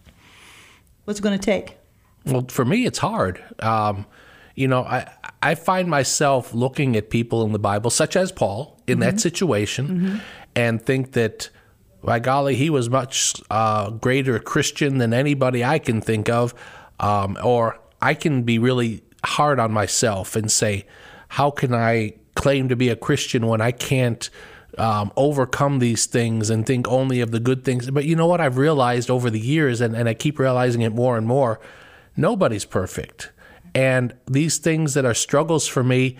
What's 1.03 1.19
it 1.19 1.23
going 1.23 1.37
to 1.37 1.45
take? 1.45 1.77
Well, 2.25 2.45
for 2.47 2.63
me, 2.63 2.85
it's 2.85 2.97
hard. 2.97 3.43
Um, 3.59 4.05
you 4.55 4.67
know, 4.67 4.83
I 4.83 5.11
I 5.41 5.55
find 5.55 5.89
myself 5.89 6.53
looking 6.53 6.95
at 6.95 7.09
people 7.09 7.43
in 7.43 7.51
the 7.51 7.59
Bible, 7.59 7.89
such 7.89 8.15
as 8.15 8.31
Paul, 8.31 8.79
in 8.87 8.99
mm-hmm. 8.99 9.01
that 9.01 9.19
situation, 9.19 9.87
mm-hmm. 9.87 10.17
And 10.55 10.81
think 10.81 11.13
that, 11.13 11.49
by 12.03 12.19
golly, 12.19 12.55
he 12.55 12.69
was 12.69 12.89
much 12.89 13.41
uh, 13.49 13.89
greater 13.91 14.39
Christian 14.39 14.97
than 14.97 15.13
anybody 15.13 15.63
I 15.63 15.79
can 15.79 16.01
think 16.01 16.29
of, 16.29 16.53
um, 16.99 17.37
or 17.43 17.79
I 18.01 18.13
can 18.13 18.43
be 18.43 18.59
really 18.59 19.03
hard 19.23 19.59
on 19.59 19.71
myself 19.71 20.35
and 20.35 20.51
say, 20.51 20.85
how 21.29 21.49
can 21.49 21.73
I 21.73 22.13
claim 22.35 22.69
to 22.69 22.75
be 22.75 22.89
a 22.89 22.95
Christian 22.95 23.47
when 23.47 23.61
I 23.61 23.71
can't 23.71 24.29
um, 24.77 25.11
overcome 25.15 25.79
these 25.79 26.05
things 26.05 26.49
and 26.49 26.65
think 26.65 26.87
only 26.87 27.21
of 27.21 27.31
the 27.31 27.39
good 27.39 27.63
things? 27.63 27.89
But 27.89 28.05
you 28.05 28.15
know 28.15 28.27
what? 28.27 28.41
I've 28.41 28.57
realized 28.57 29.09
over 29.09 29.29
the 29.29 29.39
years, 29.39 29.81
and, 29.81 29.95
and 29.95 30.09
I 30.09 30.13
keep 30.13 30.39
realizing 30.39 30.81
it 30.81 30.93
more 30.93 31.17
and 31.17 31.25
more 31.25 31.59
nobody's 32.15 32.65
perfect. 32.65 33.31
And 33.73 34.13
these 34.25 34.57
things 34.57 34.93
that 34.93 35.05
are 35.05 35.13
struggles 35.13 35.67
for 35.67 35.83
me, 35.83 36.17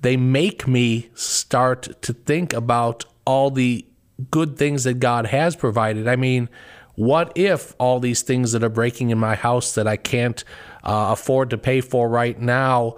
they 0.00 0.16
make 0.16 0.66
me 0.66 1.10
start 1.14 2.00
to 2.02 2.12
think 2.12 2.52
about 2.52 3.04
all 3.24 3.50
the 3.50 3.86
good 4.30 4.56
things 4.56 4.84
that 4.84 5.00
God 5.00 5.26
has 5.26 5.56
provided. 5.56 6.06
I 6.08 6.16
mean, 6.16 6.48
what 6.94 7.32
if 7.34 7.74
all 7.78 8.00
these 8.00 8.22
things 8.22 8.52
that 8.52 8.62
are 8.62 8.68
breaking 8.68 9.10
in 9.10 9.18
my 9.18 9.34
house 9.34 9.74
that 9.74 9.86
I 9.86 9.96
can't 9.96 10.42
uh, 10.84 11.08
afford 11.12 11.50
to 11.50 11.58
pay 11.58 11.80
for 11.80 12.08
right 12.08 12.38
now, 12.38 12.96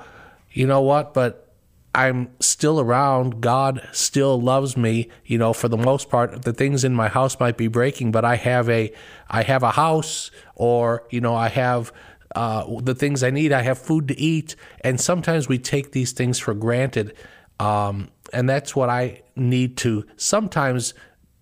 you 0.51 0.67
know 0.67 0.83
what? 0.83 1.15
But 1.15 1.47
I'm 1.95 2.29
still 2.41 2.79
around. 2.79 3.41
God 3.41 3.89
still 3.93 4.39
loves 4.39 4.77
me. 4.77 5.09
You 5.25 5.39
know, 5.39 5.55
for 5.55 5.69
the 5.69 5.79
most 5.79 6.11
part, 6.11 6.43
the 6.43 6.53
things 6.53 6.85
in 6.85 6.95
my 6.95 7.09
house 7.09 7.41
might 7.41 7.57
be 7.57 7.69
breaking, 7.69 8.13
but 8.13 8.23
I 8.23 8.37
have 8.37 8.69
a, 8.69 8.93
I 9.31 9.43
have 9.43 9.63
a 9.63 9.71
house, 9.71 10.31
or 10.55 11.07
you 11.11 11.23
know, 11.23 11.35
I 11.35 11.49
have 11.49 11.93
uh, 12.35 12.67
the 12.83 12.95
things 12.95 13.23
I 13.23 13.31
need. 13.31 13.51
I 13.51 13.63
have 13.63 13.79
food 13.79 14.09
to 14.09 14.19
eat, 14.21 14.57
and 14.83 15.01
sometimes 15.01 15.49
we 15.49 15.59
take 15.59 15.93
these 15.93 16.13
things 16.13 16.39
for 16.39 16.53
granted, 16.53 17.15
um, 17.59 18.11
and 18.33 18.49
that's 18.49 18.75
what 18.75 18.89
I 18.89 19.23
need 19.35 19.77
to 19.79 20.05
sometimes 20.17 20.95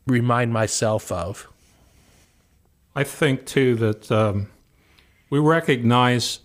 remind 0.06 0.52
myself 0.52 1.10
of. 1.10 1.48
I 2.94 3.04
think 3.04 3.46
too 3.46 3.74
that 3.76 4.12
um, 4.12 4.48
we 5.30 5.38
recognize, 5.38 6.40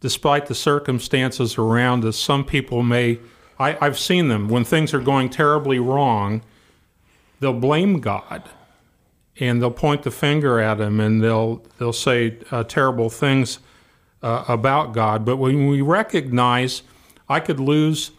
despite 0.00 0.46
the 0.46 0.54
circumstances 0.54 1.58
around 1.58 2.04
us, 2.04 2.16
some 2.16 2.44
people 2.44 2.82
may 2.82 3.18
I, 3.58 3.76
I've 3.80 3.98
seen 3.98 4.28
them 4.28 4.48
when 4.48 4.64
things 4.64 4.94
are 4.94 5.00
going 5.00 5.30
terribly 5.30 5.78
wrong, 5.78 6.42
they'll 7.40 7.52
blame 7.52 8.00
God 8.00 8.42
and 9.38 9.60
they'll 9.60 9.70
point 9.70 10.02
the 10.02 10.10
finger 10.10 10.58
at 10.58 10.80
him 10.80 11.00
and 11.00 11.22
they'll 11.22 11.62
they'll 11.78 11.92
say 11.92 12.38
uh, 12.50 12.64
terrible 12.64 13.10
things 13.10 13.58
uh, 14.22 14.44
about 14.48 14.92
God. 14.92 15.24
But 15.24 15.36
when 15.36 15.68
we 15.68 15.80
recognize 15.82 16.82
I 17.28 17.40
could 17.40 17.60
lose 17.60 18.10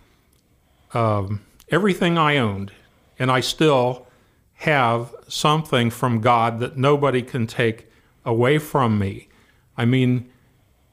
um, 0.94 1.42
everything 1.74 2.18
I 2.20 2.38
owned, 2.38 2.72
and 3.18 3.32
I 3.32 3.40
still 3.40 4.06
have 4.54 5.14
something 5.28 5.90
from 5.90 6.22
God 6.22 6.60
that 6.60 6.78
nobody 6.78 7.24
can 7.24 7.48
take 7.48 7.88
away 8.24 8.60
from 8.60 9.00
me. 9.00 9.28
I 9.76 9.86
mean, 9.86 10.30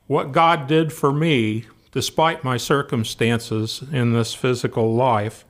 what 0.07 0.33
God 0.33 0.66
did 0.66 0.93
for 0.93 1.12
me 1.12 1.66
despite 1.93 2.43
my 2.45 2.57
circumstances 2.57 3.83
in 3.93 4.12
this 4.12 4.33
physical 4.33 4.95
life, 4.95 5.45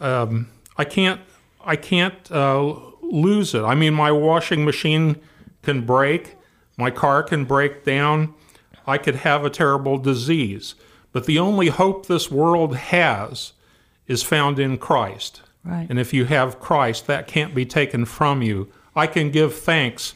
um, 0.00 0.48
I 0.76 0.84
can't 0.84 1.20
I 1.62 1.76
can't 1.76 2.30
uh, 2.32 2.76
lose 3.02 3.54
it. 3.54 3.62
I 3.62 3.74
mean, 3.74 3.92
my 3.92 4.10
washing 4.10 4.64
machine 4.64 5.20
can 5.62 5.84
break, 5.84 6.36
my 6.78 6.90
car 6.90 7.22
can 7.22 7.44
break 7.44 7.84
down, 7.84 8.32
I 8.86 8.96
could 8.96 9.16
have 9.16 9.44
a 9.44 9.50
terrible 9.50 9.98
disease. 9.98 10.74
But 11.12 11.26
the 11.26 11.38
only 11.38 11.68
hope 11.68 12.06
this 12.06 12.30
world 12.30 12.76
has 12.76 13.52
is 14.06 14.22
found 14.22 14.58
in 14.58 14.78
Christ. 14.78 15.42
Right. 15.64 15.86
And 15.88 15.98
if 15.98 16.12
you 16.12 16.24
have 16.24 16.60
Christ, 16.60 17.06
that 17.06 17.26
can't 17.26 17.54
be 17.54 17.66
taken 17.66 18.04
from 18.04 18.42
you. 18.42 18.68
I 18.96 19.06
can 19.06 19.30
give 19.30 19.54
thanks 19.54 20.14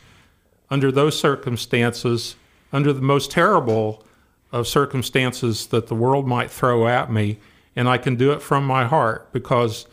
under 0.70 0.90
those 0.90 1.18
circumstances, 1.18 2.36
under 2.72 2.92
the 2.92 3.02
most 3.02 3.30
terrible 3.30 4.04
of 4.50 4.66
circumstances 4.66 5.66
that 5.68 5.88
the 5.88 5.94
world 5.94 6.26
might 6.26 6.50
throw 6.50 6.88
at 6.88 7.12
me, 7.12 7.38
and 7.76 7.88
I 7.88 7.98
can 7.98 8.16
do 8.16 8.32
it 8.32 8.40
from 8.40 8.64
my 8.66 8.84
heart 8.84 9.32
because, 9.32 9.86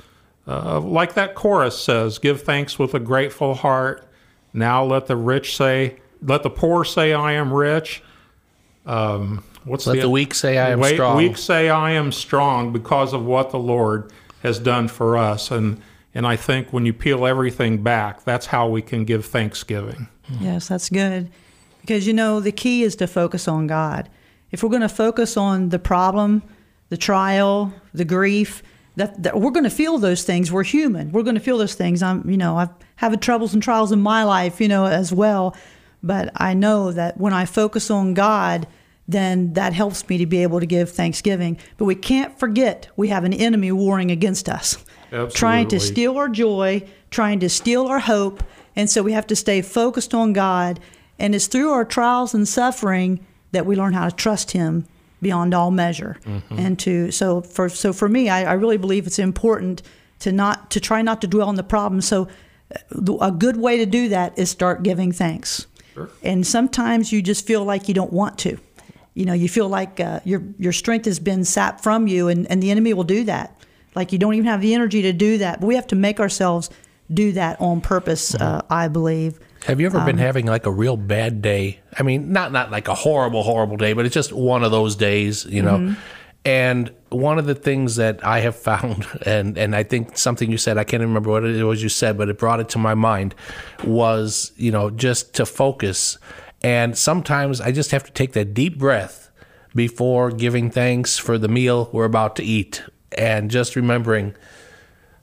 uh, 0.48 0.80
like 0.80 1.14
that 1.16 1.36
chorus 1.36 1.78
says, 1.78 2.20
give 2.20 2.42
thanks 2.42 2.80
with 2.80 2.94
a 2.94 3.00
grateful 3.00 3.56
heart. 3.56 4.08
Now 4.54 4.84
let 4.84 5.08
the 5.08 5.16
rich 5.16 5.58
say, 5.58 5.98
let 6.22 6.44
the 6.44 6.50
poor 6.50 6.86
say, 6.86 7.14
I 7.14 7.34
am 7.34 7.52
rich. 7.54 8.04
Um, 8.86 9.44
what's 9.64 9.88
let 9.88 9.96
the, 9.96 10.02
the 10.02 10.10
weak 10.10 10.34
say, 10.34 10.58
I 10.58 10.70
am 10.72 10.80
wait, 10.80 10.94
strong. 10.94 11.18
Weak 11.18 11.38
say, 11.38 11.70
I 11.70 11.92
am 11.92 12.12
strong 12.12 12.74
because 12.74 13.14
of 13.14 13.26
what 13.26 13.52
the 13.52 13.60
Lord 13.60 14.12
has 14.44 14.60
done 14.60 14.88
for 14.88 15.18
us. 15.18 15.52
And 15.52 15.82
and 16.14 16.28
I 16.28 16.36
think 16.36 16.74
when 16.74 16.86
you 16.86 16.94
peel 16.94 17.26
everything 17.26 17.84
back, 17.84 18.24
that's 18.24 18.48
how 18.48 18.68
we 18.68 18.82
can 18.82 19.06
give 19.06 19.26
thanksgiving. 19.26 20.08
Yes, 20.40 20.68
that's 20.68 20.90
good. 20.90 21.30
Because 21.82 22.06
you 22.06 22.14
know, 22.14 22.40
the 22.40 22.52
key 22.52 22.84
is 22.84 22.96
to 22.98 23.08
focus 23.08 23.48
on 23.48 23.68
God 23.68 24.10
if 24.52 24.64
we're 24.64 24.70
going 24.70 24.82
to 24.82 24.90
focus 24.90 25.38
on 25.38 25.70
the 25.70 25.80
problem, 25.80 26.44
the 26.90 26.98
trial, 26.98 27.74
the 27.94 28.06
grief, 28.06 28.62
that, 28.98 29.24
that 29.24 29.40
we're 29.40 29.52
going 29.52 29.64
to 29.64 29.70
feel 29.70 29.98
those 29.98 30.24
things. 30.24 30.52
We're 30.52 30.64
human. 30.64 31.12
We're 31.12 31.24
going 31.24 31.36
to 31.36 31.42
feel 31.42 31.58
those 31.58 31.76
things. 31.76 32.04
I'm, 32.04 32.30
you 32.30 32.38
know, 32.38 32.58
I've 32.58 32.70
had 32.98 33.22
troubles 33.22 33.54
and 33.54 33.64
trials 33.64 33.92
in 33.92 34.02
my 34.02 34.24
life, 34.24 34.60
you 34.60 34.68
know, 34.68 34.86
as 34.86 35.14
well. 35.14 35.56
But 36.04 36.32
I 36.36 36.54
know 36.54 36.92
that 36.92 37.18
when 37.18 37.32
I 37.32 37.46
focus 37.46 37.90
on 37.90 38.14
God, 38.14 38.68
then 39.12 39.54
that 39.54 39.74
helps 39.74 40.08
me 40.10 40.18
to 40.18 40.26
be 40.26 40.44
able 40.44 40.60
to 40.60 40.66
give 40.66 40.90
thanksgiving. 40.90 41.58
But 41.78 41.86
we 41.86 41.96
can't 41.96 42.38
forget 42.38 42.90
we 42.96 43.10
have 43.10 43.24
an 43.24 43.34
enemy 43.34 43.72
warring 43.72 44.12
against 44.12 44.50
us, 44.50 44.84
Absolutely. 45.06 45.34
trying 45.34 45.68
to 45.70 45.80
steal 45.80 46.18
our 46.18 46.30
joy, 46.30 46.84
trying 47.10 47.40
to 47.42 47.50
steal 47.50 47.88
our 47.88 48.00
hope. 48.00 48.44
And 48.76 48.90
so 48.90 49.04
we 49.04 49.12
have 49.14 49.28
to 49.28 49.36
stay 49.36 49.62
focused 49.62 50.14
on 50.14 50.34
God. 50.34 50.80
And 51.20 51.36
it's 51.36 51.48
through 51.48 51.72
our 51.72 51.86
trials 51.86 52.34
and 52.34 52.48
suffering 52.48 53.26
that 53.52 53.66
we 53.66 53.76
learn 53.76 53.94
how 53.94 54.10
to 54.10 54.16
trust 54.16 54.52
Him 54.52 54.88
beyond 55.22 55.54
all 55.54 55.72
measure. 55.72 56.18
Mm-hmm. 56.26 56.60
And 56.60 56.80
to 56.80 57.12
so 57.12 57.42
for 57.42 57.70
so 57.70 57.94
for 57.94 58.10
me, 58.10 58.30
I, 58.30 58.44
I, 58.52 58.54
really 58.54 58.78
believe 58.78 59.06
it's 59.06 59.20
important 59.20 59.84
to 60.20 60.32
not 60.32 60.72
to 60.72 60.80
try 60.80 61.02
not 61.02 61.22
to 61.22 61.28
dwell 61.28 61.48
on 61.48 61.56
the 61.56 61.64
problem. 61.64 62.02
So 62.02 62.28
uh, 62.74 63.18
a 63.18 63.32
good 63.32 63.58
way 63.58 63.78
to 63.78 63.86
do 63.86 64.10
that 64.10 64.38
is 64.38 64.50
start 64.50 64.84
giving 64.84 65.12
thanks. 65.12 65.68
Sure. 65.94 66.10
And 66.24 66.48
sometimes 66.48 67.12
you 67.12 67.22
just 67.22 67.46
feel 67.46 67.64
like 67.64 67.88
you 67.88 67.94
don't 67.94 68.14
want 68.14 68.38
to. 68.40 68.58
You 69.14 69.26
know, 69.26 69.34
you 69.34 69.50
feel 69.50 69.68
like 69.68 70.00
uh, 70.00 70.22
your 70.24 70.42
your 70.58 70.72
strength 70.72 71.06
has 71.06 71.20
been 71.20 71.44
sapped 71.44 71.84
from 71.84 72.08
you, 72.08 72.28
and, 72.28 72.50
and 72.50 72.64
the 72.64 72.72
enemy 72.72 72.94
will 72.94 73.04
do 73.04 73.24
that. 73.26 73.60
Like 73.96 74.14
you 74.14 74.20
don't 74.20 74.34
even 74.36 74.46
have 74.46 74.62
the 74.62 74.74
energy 74.74 75.02
to 75.02 75.14
do 75.14 75.38
that. 75.40 75.60
But 75.60 75.68
we 75.68 75.76
have 75.76 75.88
to 75.88 75.96
make 75.96 76.20
ourselves 76.20 76.70
do 77.14 77.34
that 77.34 77.60
on 77.60 77.82
purpose. 77.82 78.32
Mm-hmm. 78.32 78.44
Uh, 78.44 78.62
I 78.70 78.88
believe. 78.88 79.40
Have 79.66 79.80
you 79.80 79.86
ever 79.86 80.00
um, 80.00 80.06
been 80.06 80.18
having 80.18 80.46
like 80.46 80.66
a 80.66 80.72
real 80.72 80.98
bad 80.98 81.42
day? 81.42 81.80
I 81.98 82.04
mean, 82.04 82.32
not 82.32 82.52
not 82.52 82.72
like 82.72 82.88
a 82.88 82.96
horrible, 82.96 83.44
horrible 83.44 83.78
day, 83.78 83.94
but 83.94 84.06
it's 84.06 84.14
just 84.14 84.32
one 84.32 84.64
of 84.64 84.72
those 84.72 84.96
days, 84.96 85.46
you 85.46 85.62
know. 85.62 85.78
Mm-hmm. 85.78 85.94
And 86.44 86.92
one 87.10 87.38
of 87.38 87.46
the 87.46 87.54
things 87.54 87.98
that 87.98 88.26
I 88.26 88.40
have 88.40 88.56
found, 88.70 89.06
and 89.26 89.58
and 89.58 89.76
I 89.76 89.84
think 89.84 90.18
something 90.18 90.50
you 90.50 90.58
said, 90.58 90.78
I 90.78 90.84
can't 90.84 91.02
remember 91.02 91.30
what 91.30 91.44
it 91.44 91.64
was 91.64 91.84
you 91.84 91.90
said, 91.90 92.18
but 92.18 92.30
it 92.30 92.38
brought 92.38 92.60
it 92.60 92.70
to 92.70 92.80
my 92.80 92.96
mind, 92.96 93.36
was 93.84 94.52
you 94.56 94.72
know 94.72 94.90
just 94.90 95.36
to 95.36 95.46
focus. 95.46 96.18
And 96.64 96.98
sometimes 96.98 97.60
I 97.60 97.72
just 97.72 97.92
have 97.92 98.04
to 98.04 98.12
take 98.12 98.34
that 98.34 98.54
deep 98.54 98.78
breath 98.78 99.32
before 99.74 100.32
giving 100.32 100.70
thanks 100.70 101.18
for 101.18 101.38
the 101.38 101.48
meal 101.48 101.90
we're 101.92 102.06
about 102.06 102.36
to 102.36 102.44
eat, 102.44 102.84
and 103.18 103.50
just 103.50 103.76
remembering 103.76 104.36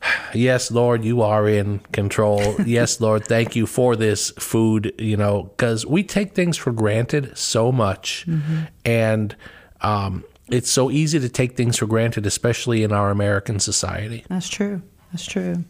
yes, 0.34 0.70
Lord, 0.70 1.04
you 1.04 1.22
are 1.22 1.48
in 1.48 1.80
control. 1.92 2.56
yes, 2.66 3.00
Lord, 3.00 3.26
thank 3.26 3.56
you 3.56 3.66
for 3.66 3.96
this 3.96 4.30
food, 4.32 4.94
you 4.98 5.16
know, 5.16 5.44
because 5.44 5.86
we 5.86 6.02
take 6.02 6.34
things 6.34 6.56
for 6.56 6.72
granted 6.72 7.36
so 7.36 7.72
much. 7.72 8.24
Mm-hmm. 8.26 8.60
And 8.84 9.36
um, 9.80 10.24
it's 10.48 10.70
so 10.70 10.90
easy 10.90 11.20
to 11.20 11.28
take 11.28 11.56
things 11.56 11.78
for 11.78 11.86
granted, 11.86 12.26
especially 12.26 12.82
in 12.82 12.92
our 12.92 13.10
American 13.10 13.60
society. 13.60 14.24
That's 14.28 14.48
true. 14.48 14.82
That's 15.12 15.26
true. 15.26 15.64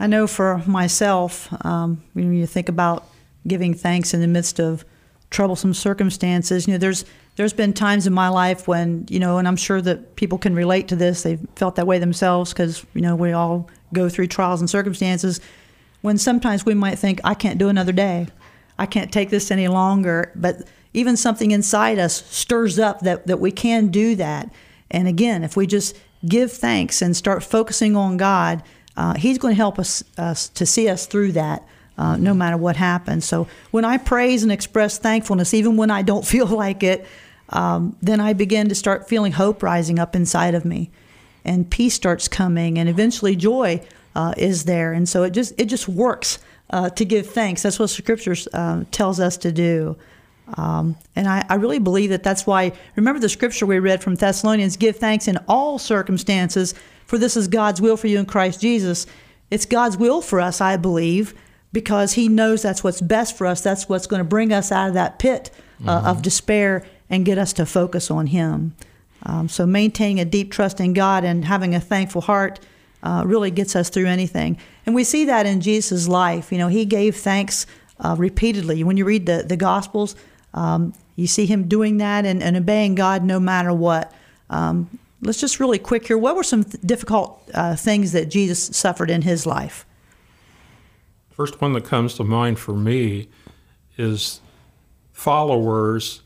I 0.00 0.06
know 0.06 0.26
for 0.26 0.58
myself, 0.66 1.48
um, 1.64 2.04
when 2.12 2.32
you 2.32 2.46
think 2.46 2.68
about 2.68 3.04
giving 3.46 3.74
thanks 3.74 4.14
in 4.14 4.20
the 4.20 4.26
midst 4.26 4.58
of 4.58 4.84
troublesome 5.30 5.74
circumstances, 5.74 6.66
you 6.66 6.74
know, 6.74 6.78
there's 6.78 7.04
there's 7.36 7.52
been 7.52 7.72
times 7.72 8.06
in 8.06 8.12
my 8.12 8.28
life 8.28 8.66
when 8.66 9.06
you 9.08 9.20
know, 9.20 9.38
and 9.38 9.46
I'm 9.46 9.56
sure 9.56 9.80
that 9.82 10.16
people 10.16 10.38
can 10.38 10.54
relate 10.54 10.88
to 10.88 10.96
this. 10.96 11.22
They've 11.22 11.40
felt 11.54 11.76
that 11.76 11.86
way 11.86 11.98
themselves 11.98 12.52
because 12.52 12.84
you 12.94 13.00
know 13.00 13.14
we 13.14 13.32
all 13.32 13.68
go 13.92 14.08
through 14.08 14.28
trials 14.28 14.60
and 14.60 14.68
circumstances. 14.68 15.40
When 16.00 16.18
sometimes 16.18 16.64
we 16.64 16.74
might 16.74 16.98
think, 16.98 17.20
I 17.24 17.34
can't 17.34 17.58
do 17.58 17.68
another 17.68 17.92
day, 17.92 18.28
I 18.78 18.86
can't 18.86 19.12
take 19.12 19.30
this 19.30 19.50
any 19.50 19.68
longer. 19.68 20.32
But 20.34 20.68
even 20.94 21.16
something 21.16 21.50
inside 21.50 21.98
us 21.98 22.24
stirs 22.30 22.78
up 22.78 23.00
that 23.00 23.26
that 23.26 23.40
we 23.40 23.52
can 23.52 23.88
do 23.88 24.16
that. 24.16 24.52
And 24.90 25.06
again, 25.06 25.44
if 25.44 25.56
we 25.56 25.66
just 25.66 25.96
give 26.26 26.50
thanks 26.50 27.02
and 27.02 27.16
start 27.16 27.44
focusing 27.44 27.94
on 27.94 28.16
God, 28.16 28.62
uh, 28.96 29.14
He's 29.14 29.38
going 29.38 29.52
to 29.52 29.56
help 29.56 29.78
us, 29.78 30.02
us 30.16 30.48
to 30.48 30.66
see 30.66 30.88
us 30.88 31.06
through 31.06 31.32
that 31.32 31.64
uh, 31.98 32.16
no 32.16 32.32
matter 32.32 32.56
what 32.56 32.76
happens. 32.76 33.24
So 33.24 33.48
when 33.72 33.84
I 33.84 33.98
praise 33.98 34.42
and 34.42 34.52
express 34.52 34.98
thankfulness, 34.98 35.52
even 35.52 35.76
when 35.76 35.90
I 35.90 36.02
don't 36.02 36.26
feel 36.34 36.46
like 36.46 36.82
it, 36.82 37.04
um, 37.50 37.96
then 38.00 38.20
I 38.20 38.32
begin 38.32 38.68
to 38.68 38.74
start 38.74 39.08
feeling 39.08 39.32
hope 39.32 39.62
rising 39.62 39.98
up 39.98 40.14
inside 40.14 40.54
of 40.54 40.64
me, 40.64 40.90
and 41.44 41.68
peace 41.68 41.94
starts 41.94 42.28
coming, 42.28 42.78
and 42.78 42.88
eventually 42.88 43.36
joy 43.36 43.82
uh, 44.14 44.34
is 44.36 44.64
there. 44.64 44.92
And 44.92 45.08
so 45.08 45.22
it 45.22 45.30
just 45.30 45.54
it 45.58 45.66
just 45.66 45.88
works 45.88 46.38
uh, 46.70 46.90
to 46.90 47.04
give 47.04 47.30
thanks. 47.30 47.62
That's 47.62 47.78
what 47.78 47.88
Scriptures 47.88 48.46
uh, 48.52 48.84
tells 48.90 49.18
us 49.18 49.36
to 49.38 49.52
do. 49.52 49.96
Um, 50.56 50.96
and 51.14 51.28
I, 51.28 51.44
I, 51.48 51.56
really 51.56 51.78
believe 51.78 52.08
that 52.10 52.22
that's 52.22 52.46
why. 52.46 52.72
Remember 52.96 53.20
the 53.20 53.28
scripture 53.28 53.66
we 53.66 53.78
read 53.80 54.02
from 54.02 54.14
Thessalonians: 54.14 54.78
"Give 54.78 54.96
thanks 54.96 55.28
in 55.28 55.36
all 55.46 55.78
circumstances, 55.78 56.74
for 57.04 57.18
this 57.18 57.36
is 57.36 57.48
God's 57.48 57.82
will 57.82 57.98
for 57.98 58.06
you 58.06 58.18
in 58.18 58.24
Christ 58.24 58.60
Jesus." 58.62 59.06
It's 59.50 59.66
God's 59.66 59.98
will 59.98 60.22
for 60.22 60.40
us, 60.40 60.62
I 60.62 60.78
believe, 60.78 61.34
because 61.72 62.14
He 62.14 62.28
knows 62.28 62.62
that's 62.62 62.82
what's 62.82 63.00
best 63.00 63.36
for 63.36 63.46
us. 63.46 63.60
That's 63.60 63.88
what's 63.88 64.06
going 64.06 64.20
to 64.20 64.28
bring 64.28 64.52
us 64.52 64.72
out 64.72 64.88
of 64.88 64.94
that 64.94 65.18
pit 65.18 65.50
uh, 65.86 65.98
mm-hmm. 65.98 66.06
of 66.06 66.22
despair 66.22 66.86
and 67.10 67.24
get 67.24 67.38
us 67.38 67.52
to 67.54 67.66
focus 67.66 68.10
on 68.10 68.28
Him. 68.28 68.74
Um, 69.24 69.48
so 69.48 69.66
maintaining 69.66 70.20
a 70.20 70.24
deep 70.24 70.52
trust 70.52 70.80
in 70.80 70.92
God 70.92 71.24
and 71.24 71.44
having 71.44 71.74
a 71.74 71.80
thankful 71.80 72.22
heart 72.22 72.60
uh, 73.02 73.22
really 73.26 73.50
gets 73.50 73.74
us 73.76 73.90
through 73.90 74.06
anything. 74.06 74.58
And 74.86 74.94
we 74.94 75.04
see 75.04 75.24
that 75.26 75.46
in 75.46 75.60
Jesus' 75.60 76.08
life. 76.08 76.52
You 76.52 76.58
know, 76.58 76.68
He 76.68 76.84
gave 76.84 77.16
thanks 77.16 77.66
uh, 78.00 78.14
repeatedly. 78.18 78.84
When 78.84 78.96
you 78.96 79.04
read 79.04 79.26
the, 79.26 79.44
the 79.46 79.56
Gospels, 79.56 80.14
um, 80.54 80.94
you 81.16 81.26
see 81.26 81.46
Him 81.46 81.68
doing 81.68 81.98
that 81.98 82.24
and, 82.24 82.42
and 82.42 82.56
obeying 82.56 82.94
God 82.94 83.24
no 83.24 83.40
matter 83.40 83.72
what. 83.72 84.12
Um, 84.50 84.88
let's 85.22 85.40
just 85.40 85.60
really 85.60 85.78
quick 85.78 86.06
here. 86.06 86.18
What 86.18 86.36
were 86.36 86.42
some 86.42 86.64
th- 86.64 86.82
difficult 86.84 87.42
uh, 87.54 87.76
things 87.76 88.12
that 88.12 88.26
Jesus 88.26 88.76
suffered 88.76 89.10
in 89.10 89.22
his 89.22 89.46
life? 89.46 89.84
First 91.38 91.60
one 91.60 91.72
that 91.74 91.84
comes 91.84 92.14
to 92.14 92.24
mind 92.24 92.58
for 92.58 92.74
me 92.74 93.28
is 93.96 94.40
followers 95.12 96.22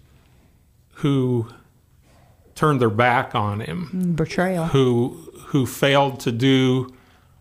who 0.94 1.48
turned 2.55 2.81
their 2.81 2.88
back 2.88 3.35
on 3.35 3.61
him, 3.61 4.14
Betrayal. 4.16 4.68
who 4.68 5.09
who 5.48 5.66
failed 5.66 6.18
to 6.20 6.33
do 6.33 6.94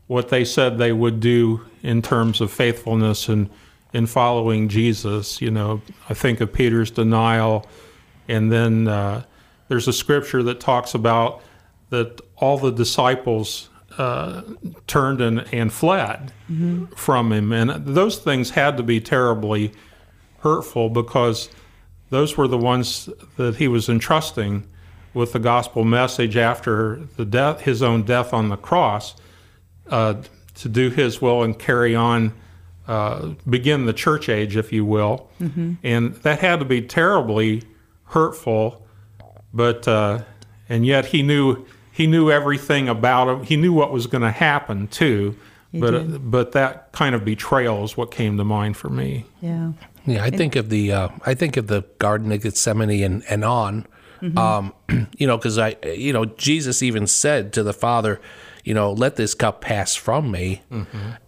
what 0.07 0.27
they 0.27 0.43
said 0.43 0.79
they 0.79 0.91
would 0.91 1.21
do 1.21 1.65
in 1.81 2.01
terms 2.01 2.41
of 2.41 2.51
faithfulness 2.51 3.29
and 3.29 3.49
in 3.93 4.05
following 4.05 4.67
Jesus. 4.67 5.41
You 5.41 5.51
know, 5.51 5.81
I 6.10 6.13
think 6.13 6.41
of 6.41 6.51
Peter's 6.51 6.91
denial, 6.91 7.65
and 8.27 8.51
then 8.51 8.89
uh, 8.89 9.23
there's 9.69 9.88
a 9.88 9.93
scripture 9.93 10.43
that 10.43 10.60
talks 10.60 10.93
about 10.93 11.41
that 11.89 12.19
all 12.36 12.57
the 12.57 12.71
disciples 12.73 13.69
uh, 14.01 14.41
turned 14.87 15.21
and, 15.21 15.39
and 15.53 15.71
fled 15.71 16.33
from 16.95 17.31
him, 17.31 17.51
and 17.53 17.69
those 17.85 18.17
things 18.17 18.49
had 18.51 18.75
to 18.77 18.83
be 18.83 18.99
terribly 18.99 19.71
hurtful 20.39 20.89
because 20.89 21.49
those 22.09 22.35
were 22.35 22.47
the 22.47 22.57
ones 22.57 23.09
that 23.37 23.57
he 23.57 23.67
was 23.67 23.87
entrusting 23.89 24.65
with 25.13 25.33
the 25.33 25.39
gospel 25.39 25.83
message 25.83 26.35
after 26.35 26.99
the 27.17 27.25
death, 27.25 27.61
his 27.61 27.83
own 27.83 28.03
death 28.03 28.33
on 28.33 28.49
the 28.49 28.57
cross, 28.57 29.13
uh, 29.89 30.15
to 30.55 30.67
do 30.69 30.89
his 30.89 31.21
will 31.21 31.43
and 31.43 31.59
carry 31.59 31.93
on, 31.95 32.33
uh, 32.87 33.27
begin 33.47 33.85
the 33.85 33.93
church 33.93 34.29
age, 34.29 34.57
if 34.57 34.73
you 34.73 34.83
will. 34.83 35.29
And 35.83 36.15
that 36.23 36.39
had 36.39 36.59
to 36.59 36.65
be 36.65 36.81
terribly 36.81 37.61
hurtful, 38.05 38.85
but 39.53 39.87
uh, 39.87 40.23
and 40.69 40.85
yet 40.85 41.05
he 41.05 41.21
knew 41.23 41.65
he 42.01 42.07
knew 42.07 42.31
everything 42.31 42.89
about 42.89 43.27
him. 43.27 43.43
He 43.43 43.57
knew 43.57 43.73
what 43.73 43.91
was 43.91 44.07
going 44.07 44.23
to 44.23 44.31
happen 44.31 44.87
too. 44.87 45.37
but 45.71 45.91
did. 45.91 46.31
but 46.31 46.51
that 46.53 46.91
kind 46.91 47.13
of 47.13 47.23
betrayal 47.23 47.83
is 47.83 47.95
what 47.95 48.11
came 48.11 48.37
to 48.37 48.43
mind 48.43 48.75
for 48.75 48.89
me. 48.89 49.25
Yeah. 49.39 49.73
Yeah, 50.05 50.23
I 50.23 50.31
think 50.31 50.55
of 50.55 50.69
the 50.69 50.91
uh, 50.91 51.09
I 51.27 51.35
think 51.35 51.57
of 51.57 51.67
the 51.67 51.85
Garden 51.99 52.31
of 52.31 52.41
Gethsemane 52.41 53.03
and 53.03 53.23
and 53.29 53.45
on, 53.45 53.85
um, 54.35 54.73
you 55.17 55.27
know, 55.27 55.37
because 55.37 55.59
I 55.59 55.75
you 55.85 56.11
know 56.11 56.25
Jesus 56.25 56.81
even 56.81 57.05
said 57.05 57.53
to 57.53 57.61
the 57.61 57.71
Father, 57.71 58.19
you 58.63 58.73
know, 58.73 58.93
let 58.93 59.15
this 59.15 59.35
cup 59.35 59.61
pass 59.61 59.95
from 59.95 60.31
me, 60.31 60.63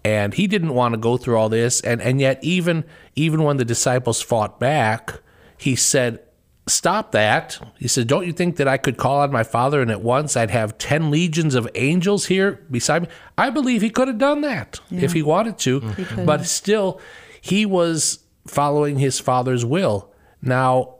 and 0.03 0.33
he 0.33 0.47
didn't 0.47 0.73
want 0.73 0.95
to 0.95 0.97
go 0.97 1.17
through 1.17 1.37
all 1.37 1.49
this, 1.49 1.81
and 1.81 2.01
and 2.01 2.19
yet 2.19 2.43
even 2.43 2.83
even 3.15 3.43
when 3.43 3.57
the 3.57 3.65
disciples 3.65 4.21
fought 4.21 4.59
back, 4.59 5.19
he 5.57 5.75
said. 5.75 6.22
Stop 6.65 7.11
that. 7.11 7.59
He 7.77 7.89
said, 7.89 8.07
Don't 8.07 8.25
you 8.25 8.31
think 8.31 8.55
that 8.55 8.67
I 8.67 8.77
could 8.77 8.97
call 8.97 9.19
on 9.19 9.31
my 9.31 9.43
father 9.43 9.81
and 9.81 9.91
at 9.91 10.01
once 10.01 10.37
I'd 10.37 10.51
have 10.51 10.77
10 10.77 11.11
legions 11.11 11.55
of 11.55 11.67
angels 11.75 12.27
here 12.27 12.65
beside 12.71 13.03
me? 13.03 13.07
I 13.37 13.49
believe 13.49 13.81
he 13.81 13.89
could 13.89 14.07
have 14.07 14.17
done 14.17 14.41
that 14.41 14.79
if 14.89 15.11
he 15.11 15.21
wanted 15.21 15.57
to. 15.59 15.81
could 15.81 16.25
But 16.25 16.45
still, 16.45 17.01
he 17.41 17.65
was 17.65 18.19
following 18.47 18.99
his 18.99 19.19
father's 19.19 19.65
will. 19.65 20.09
Now, 20.41 20.95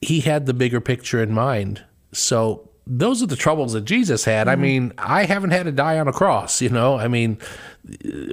he 0.00 0.20
had 0.20 0.46
the 0.46 0.54
bigger 0.54 0.80
picture 0.80 1.20
in 1.20 1.32
mind. 1.32 1.84
So, 2.12 2.70
those 2.86 3.22
are 3.22 3.26
the 3.26 3.36
troubles 3.36 3.72
that 3.72 3.84
Jesus 3.84 4.24
had. 4.24 4.48
I 4.48 4.54
mm-hmm. 4.54 4.62
mean, 4.62 4.92
I 4.98 5.24
haven't 5.24 5.50
had 5.50 5.64
to 5.64 5.72
die 5.72 5.98
on 5.98 6.08
a 6.08 6.12
cross, 6.12 6.60
you 6.60 6.70
know? 6.70 6.96
I 6.96 7.08
mean, 7.08 7.38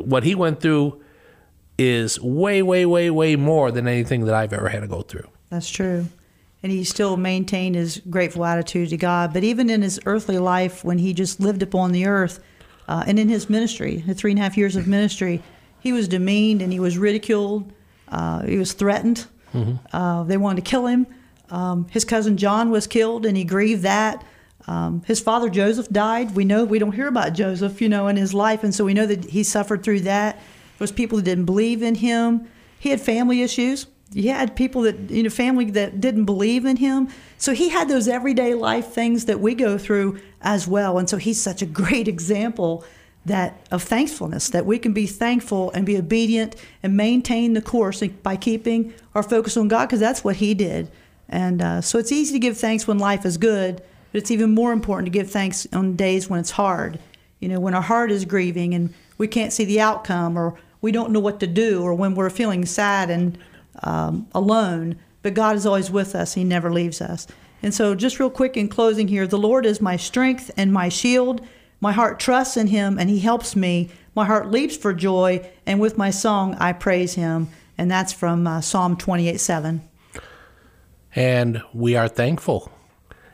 what 0.02 0.24
he 0.24 0.34
went 0.36 0.62
through 0.62 1.02
is 1.78 2.20
way, 2.20 2.64
way, 2.64 2.86
way, 2.86 3.10
way 3.10 3.36
more 3.36 3.72
than 3.72 3.88
anything 3.88 4.26
that 4.26 4.34
I've 4.34 4.54
ever 4.54 4.70
had 4.70 4.80
to 4.80 4.88
go 4.88 5.02
through. 5.02 5.28
That's 5.50 5.70
true. 5.70 6.08
And 6.64 6.72
he 6.72 6.84
still 6.84 7.18
maintained 7.18 7.76
his 7.76 8.02
grateful 8.10 8.44
attitude 8.44 8.90
to 8.90 8.98
God. 8.98 9.34
But 9.34 9.44
even 9.44 9.70
in 9.70 9.82
his 9.82 10.00
earthly 10.06 10.40
life, 10.40 10.84
when 10.84 10.98
he 10.98 11.14
just 11.14 11.40
lived 11.40 11.62
upon 11.62 11.92
the 11.92 12.06
earth, 12.08 12.40
uh, 12.88 13.04
and 13.06 13.20
in 13.20 13.30
his 13.30 13.50
ministry, 13.50 13.98
the 14.08 14.14
three 14.14 14.32
and 14.32 14.40
a 14.40 14.44
half 14.44 14.58
years 14.58 14.76
of 14.76 14.88
ministry, 14.88 15.42
he 15.80 15.94
was 15.94 16.08
demeaned 16.08 16.62
and 16.62 16.74
he 16.74 16.80
was 16.80 16.98
ridiculed. 16.98 17.72
Uh, 18.08 18.44
he 18.44 18.58
was 18.58 18.74
threatened. 18.74 19.28
Uh, 19.94 20.24
they 20.24 20.38
wanted 20.38 20.64
to 20.64 20.70
kill 20.70 20.88
him. 20.88 21.08
Um, 21.50 21.88
his 21.90 22.04
cousin 22.06 22.38
John 22.38 22.70
was 22.70 22.88
killed, 22.88 23.26
and 23.26 23.38
he 23.38 23.44
grieved 23.44 23.84
that. 23.84 24.24
Um, 24.68 25.02
his 25.06 25.20
father 25.20 25.50
Joseph 25.50 25.90
died. 25.90 26.36
We 26.36 26.44
know 26.44 26.66
we 26.66 26.80
don't 26.80 26.92
hear 26.92 27.08
about 27.08 27.34
Joseph, 27.34 27.82
you 27.82 27.88
know, 27.88 28.08
in 28.08 28.18
his 28.18 28.34
life, 28.34 28.64
and 28.64 28.76
so 28.76 28.84
we 28.84 28.94
know 28.94 29.06
that 29.06 29.26
he 29.26 29.44
suffered 29.44 29.84
through 29.84 30.02
that. 30.02 30.36
There 30.36 30.44
was 30.80 30.92
people 30.92 31.18
that 31.18 31.24
didn't 31.24 31.46
believe 31.46 31.82
in 31.82 31.96
him. 31.96 32.48
He 32.80 32.90
had 32.90 33.00
family 33.00 33.42
issues. 33.42 33.88
He 34.14 34.28
had 34.28 34.56
people 34.56 34.84
that 34.84 35.10
you 35.10 35.24
know, 35.24 35.30
family 35.30 35.70
that 35.72 36.00
didn't 36.00 36.26
believe 36.26 36.66
in 36.66 36.78
him. 36.78 37.10
So 37.38 37.54
he 37.54 37.70
had 37.70 37.90
those 37.90 38.08
everyday 38.08 38.54
life 38.54 38.88
things 38.88 39.26
that 39.26 39.40
we 39.40 39.54
go 39.54 39.78
through 39.78 40.20
as 40.42 40.68
well. 40.68 40.98
And 40.98 41.10
so 41.10 41.18
he's 41.18 41.42
such 41.42 41.62
a 41.62 41.66
great 41.66 42.08
example 42.08 42.86
that 43.26 43.60
of 43.72 43.84
thankfulness 43.84 44.50
that 44.50 44.66
we 44.66 44.80
can 44.80 44.94
be 44.94 45.06
thankful 45.06 45.70
and 45.72 45.86
be 45.86 45.98
obedient 45.98 46.56
and 46.82 46.96
maintain 46.96 47.54
the 47.54 47.62
course 47.62 48.02
by 48.24 48.38
keeping 48.38 48.94
our 49.14 49.24
focus 49.24 49.58
on 49.58 49.68
God 49.68 49.88
because 49.88 50.00
that's 50.00 50.24
what 50.24 50.38
he 50.38 50.54
did. 50.54 50.90
And 51.28 51.62
uh, 51.62 51.82
so 51.82 52.00
it's 52.00 52.12
easy 52.12 52.34
to 52.34 52.40
give 52.40 52.58
thanks 52.58 52.88
when 52.88 53.00
life 53.00 53.26
is 53.26 53.38
good, 53.38 53.82
but 54.12 54.20
it's 54.20 54.32
even 54.32 54.52
more 54.56 54.72
important 54.72 55.08
to 55.08 55.12
give 55.12 55.30
thanks 55.30 55.68
on 55.74 55.98
days 55.98 56.30
when 56.30 56.40
it's 56.40 56.52
hard. 56.52 57.00
You 57.42 57.50
know, 57.50 57.60
when 57.60 57.74
our 57.74 57.82
heart 57.82 58.12
is 58.12 58.24
grieving 58.24 58.74
and 58.74 58.94
we 59.18 59.28
can't 59.28 59.52
see 59.52 59.66
the 59.66 59.82
outcome 59.82 60.38
or 60.38 60.58
we 60.82 60.94
don't 60.94 61.12
know 61.12 61.20
what 61.20 61.42
to 61.42 61.48
do 61.48 61.84
or 61.84 61.94
when 61.94 62.16
we're 62.16 62.30
feeling 62.30 62.66
sad 62.66 63.10
and 63.10 63.38
um, 63.84 64.28
alone, 64.34 64.98
but 65.22 65.34
God 65.34 65.56
is 65.56 65.66
always 65.66 65.92
with 65.92 66.16
us. 66.16 66.34
He 66.34 66.44
never 66.44 66.72
leaves 66.72 67.02
us. 67.02 67.28
And 67.64 67.74
so, 67.74 67.96
just 67.96 68.20
real 68.20 68.30
quick 68.30 68.56
in 68.56 68.68
closing 68.70 69.08
here 69.08 69.26
the 69.28 69.38
Lord 69.38 69.66
is 69.66 69.82
my 69.82 69.98
strength 69.98 70.52
and 70.58 70.72
my 70.72 70.90
shield. 70.90 71.42
My 71.80 71.92
heart 71.92 72.20
trusts 72.20 72.58
in 72.58 72.68
Him 72.68 72.98
and 72.98 73.10
He 73.10 73.20
helps 73.20 73.56
me. 73.56 73.90
My 74.16 74.26
heart 74.26 74.50
leaps 74.50 74.76
for 74.76 74.94
joy, 74.94 75.48
and 75.66 75.80
with 75.80 75.98
my 75.98 76.10
song 76.10 76.56
I 76.56 76.74
praise 76.74 77.16
Him. 77.16 77.50
And 77.78 77.90
that's 77.92 78.14
from 78.14 78.48
uh, 78.48 78.62
Psalm 78.62 78.98
28 78.98 79.40
7. 79.40 79.82
and 81.16 81.62
we 81.74 81.96
are 81.96 82.08
thankful. 82.08 82.72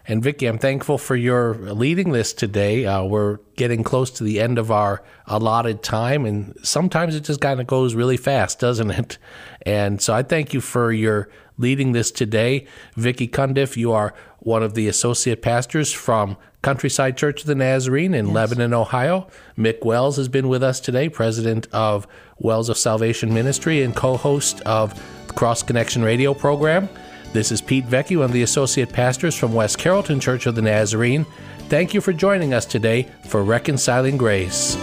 And 0.05 0.21
Vicki, 0.21 0.47
I'm 0.47 0.57
thankful 0.57 0.97
for 0.97 1.15
your 1.15 1.53
leading 1.55 2.11
this 2.11 2.33
today. 2.33 2.85
Uh, 2.85 3.03
we're 3.03 3.37
getting 3.55 3.83
close 3.83 4.11
to 4.11 4.23
the 4.23 4.41
end 4.41 4.57
of 4.57 4.69
our 4.69 5.01
allotted 5.27 5.81
time, 5.81 6.25
and 6.25 6.53
sometimes 6.61 7.15
it 7.15 7.23
just 7.23 7.39
kind 7.39 7.61
of 7.61 7.67
goes 7.67 7.95
really 7.95 8.17
fast, 8.17 8.59
doesn't 8.59 8.91
it? 8.91 9.17
And 9.65 10.01
so 10.01 10.13
I 10.13 10.23
thank 10.23 10.53
you 10.53 10.59
for 10.59 10.91
your 10.91 11.29
leading 11.57 11.93
this 11.93 12.11
today. 12.11 12.67
Vicki 12.95 13.29
Cundiff, 13.29 13.77
you 13.77 13.93
are 13.93 14.13
one 14.39 14.61
of 14.61 14.73
the 14.73 14.89
associate 14.89 15.41
pastors 15.41 15.93
from 15.93 16.35
Countryside 16.61 17.17
Church 17.17 17.41
of 17.41 17.47
the 17.47 17.55
Nazarene 17.55 18.13
in 18.13 18.33
Lebanon, 18.33 18.73
Ohio. 18.73 19.27
Mick 19.57 19.85
Wells 19.85 20.17
has 20.17 20.27
been 20.27 20.49
with 20.49 20.63
us 20.63 20.81
today, 20.81 21.07
president 21.07 21.67
of 21.71 22.07
Wells 22.39 22.67
of 22.67 22.77
Salvation 22.77 23.33
Ministry 23.33 23.81
and 23.81 23.95
co 23.95 24.17
host 24.17 24.59
of 24.61 24.93
the 25.27 25.33
Cross 25.33 25.63
Connection 25.63 26.03
radio 26.03 26.33
program. 26.33 26.89
This 27.33 27.51
is 27.51 27.61
Pete 27.61 27.87
Vecchi, 27.87 28.23
and 28.23 28.31
the 28.31 28.43
associate 28.43 28.93
pastors 28.93 29.33
from 29.33 29.53
West 29.53 29.79
Carrollton 29.79 30.19
Church 30.19 30.45
of 30.45 30.53
the 30.53 30.61
Nazarene. 30.61 31.25
Thank 31.67 31.95
you 31.95 31.99
for 31.99 32.13
joining 32.13 32.53
us 32.53 32.63
today 32.63 33.07
for 33.23 33.43
Reconciling 33.43 34.17
Grace. 34.17 34.75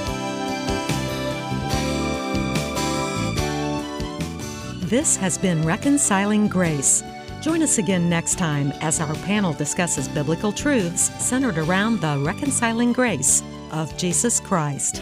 This 4.90 5.16
has 5.18 5.38
been 5.38 5.62
Reconciling 5.62 6.48
Grace. 6.48 7.04
Join 7.40 7.62
us 7.62 7.78
again 7.78 8.10
next 8.10 8.36
time 8.36 8.72
as 8.80 8.98
our 8.98 9.14
panel 9.14 9.52
discusses 9.52 10.08
biblical 10.08 10.50
truths 10.50 11.02
centered 11.24 11.56
around 11.56 12.00
the 12.00 12.18
reconciling 12.18 12.92
grace 12.92 13.44
of 13.70 13.96
Jesus 13.96 14.40
Christ. 14.40 15.00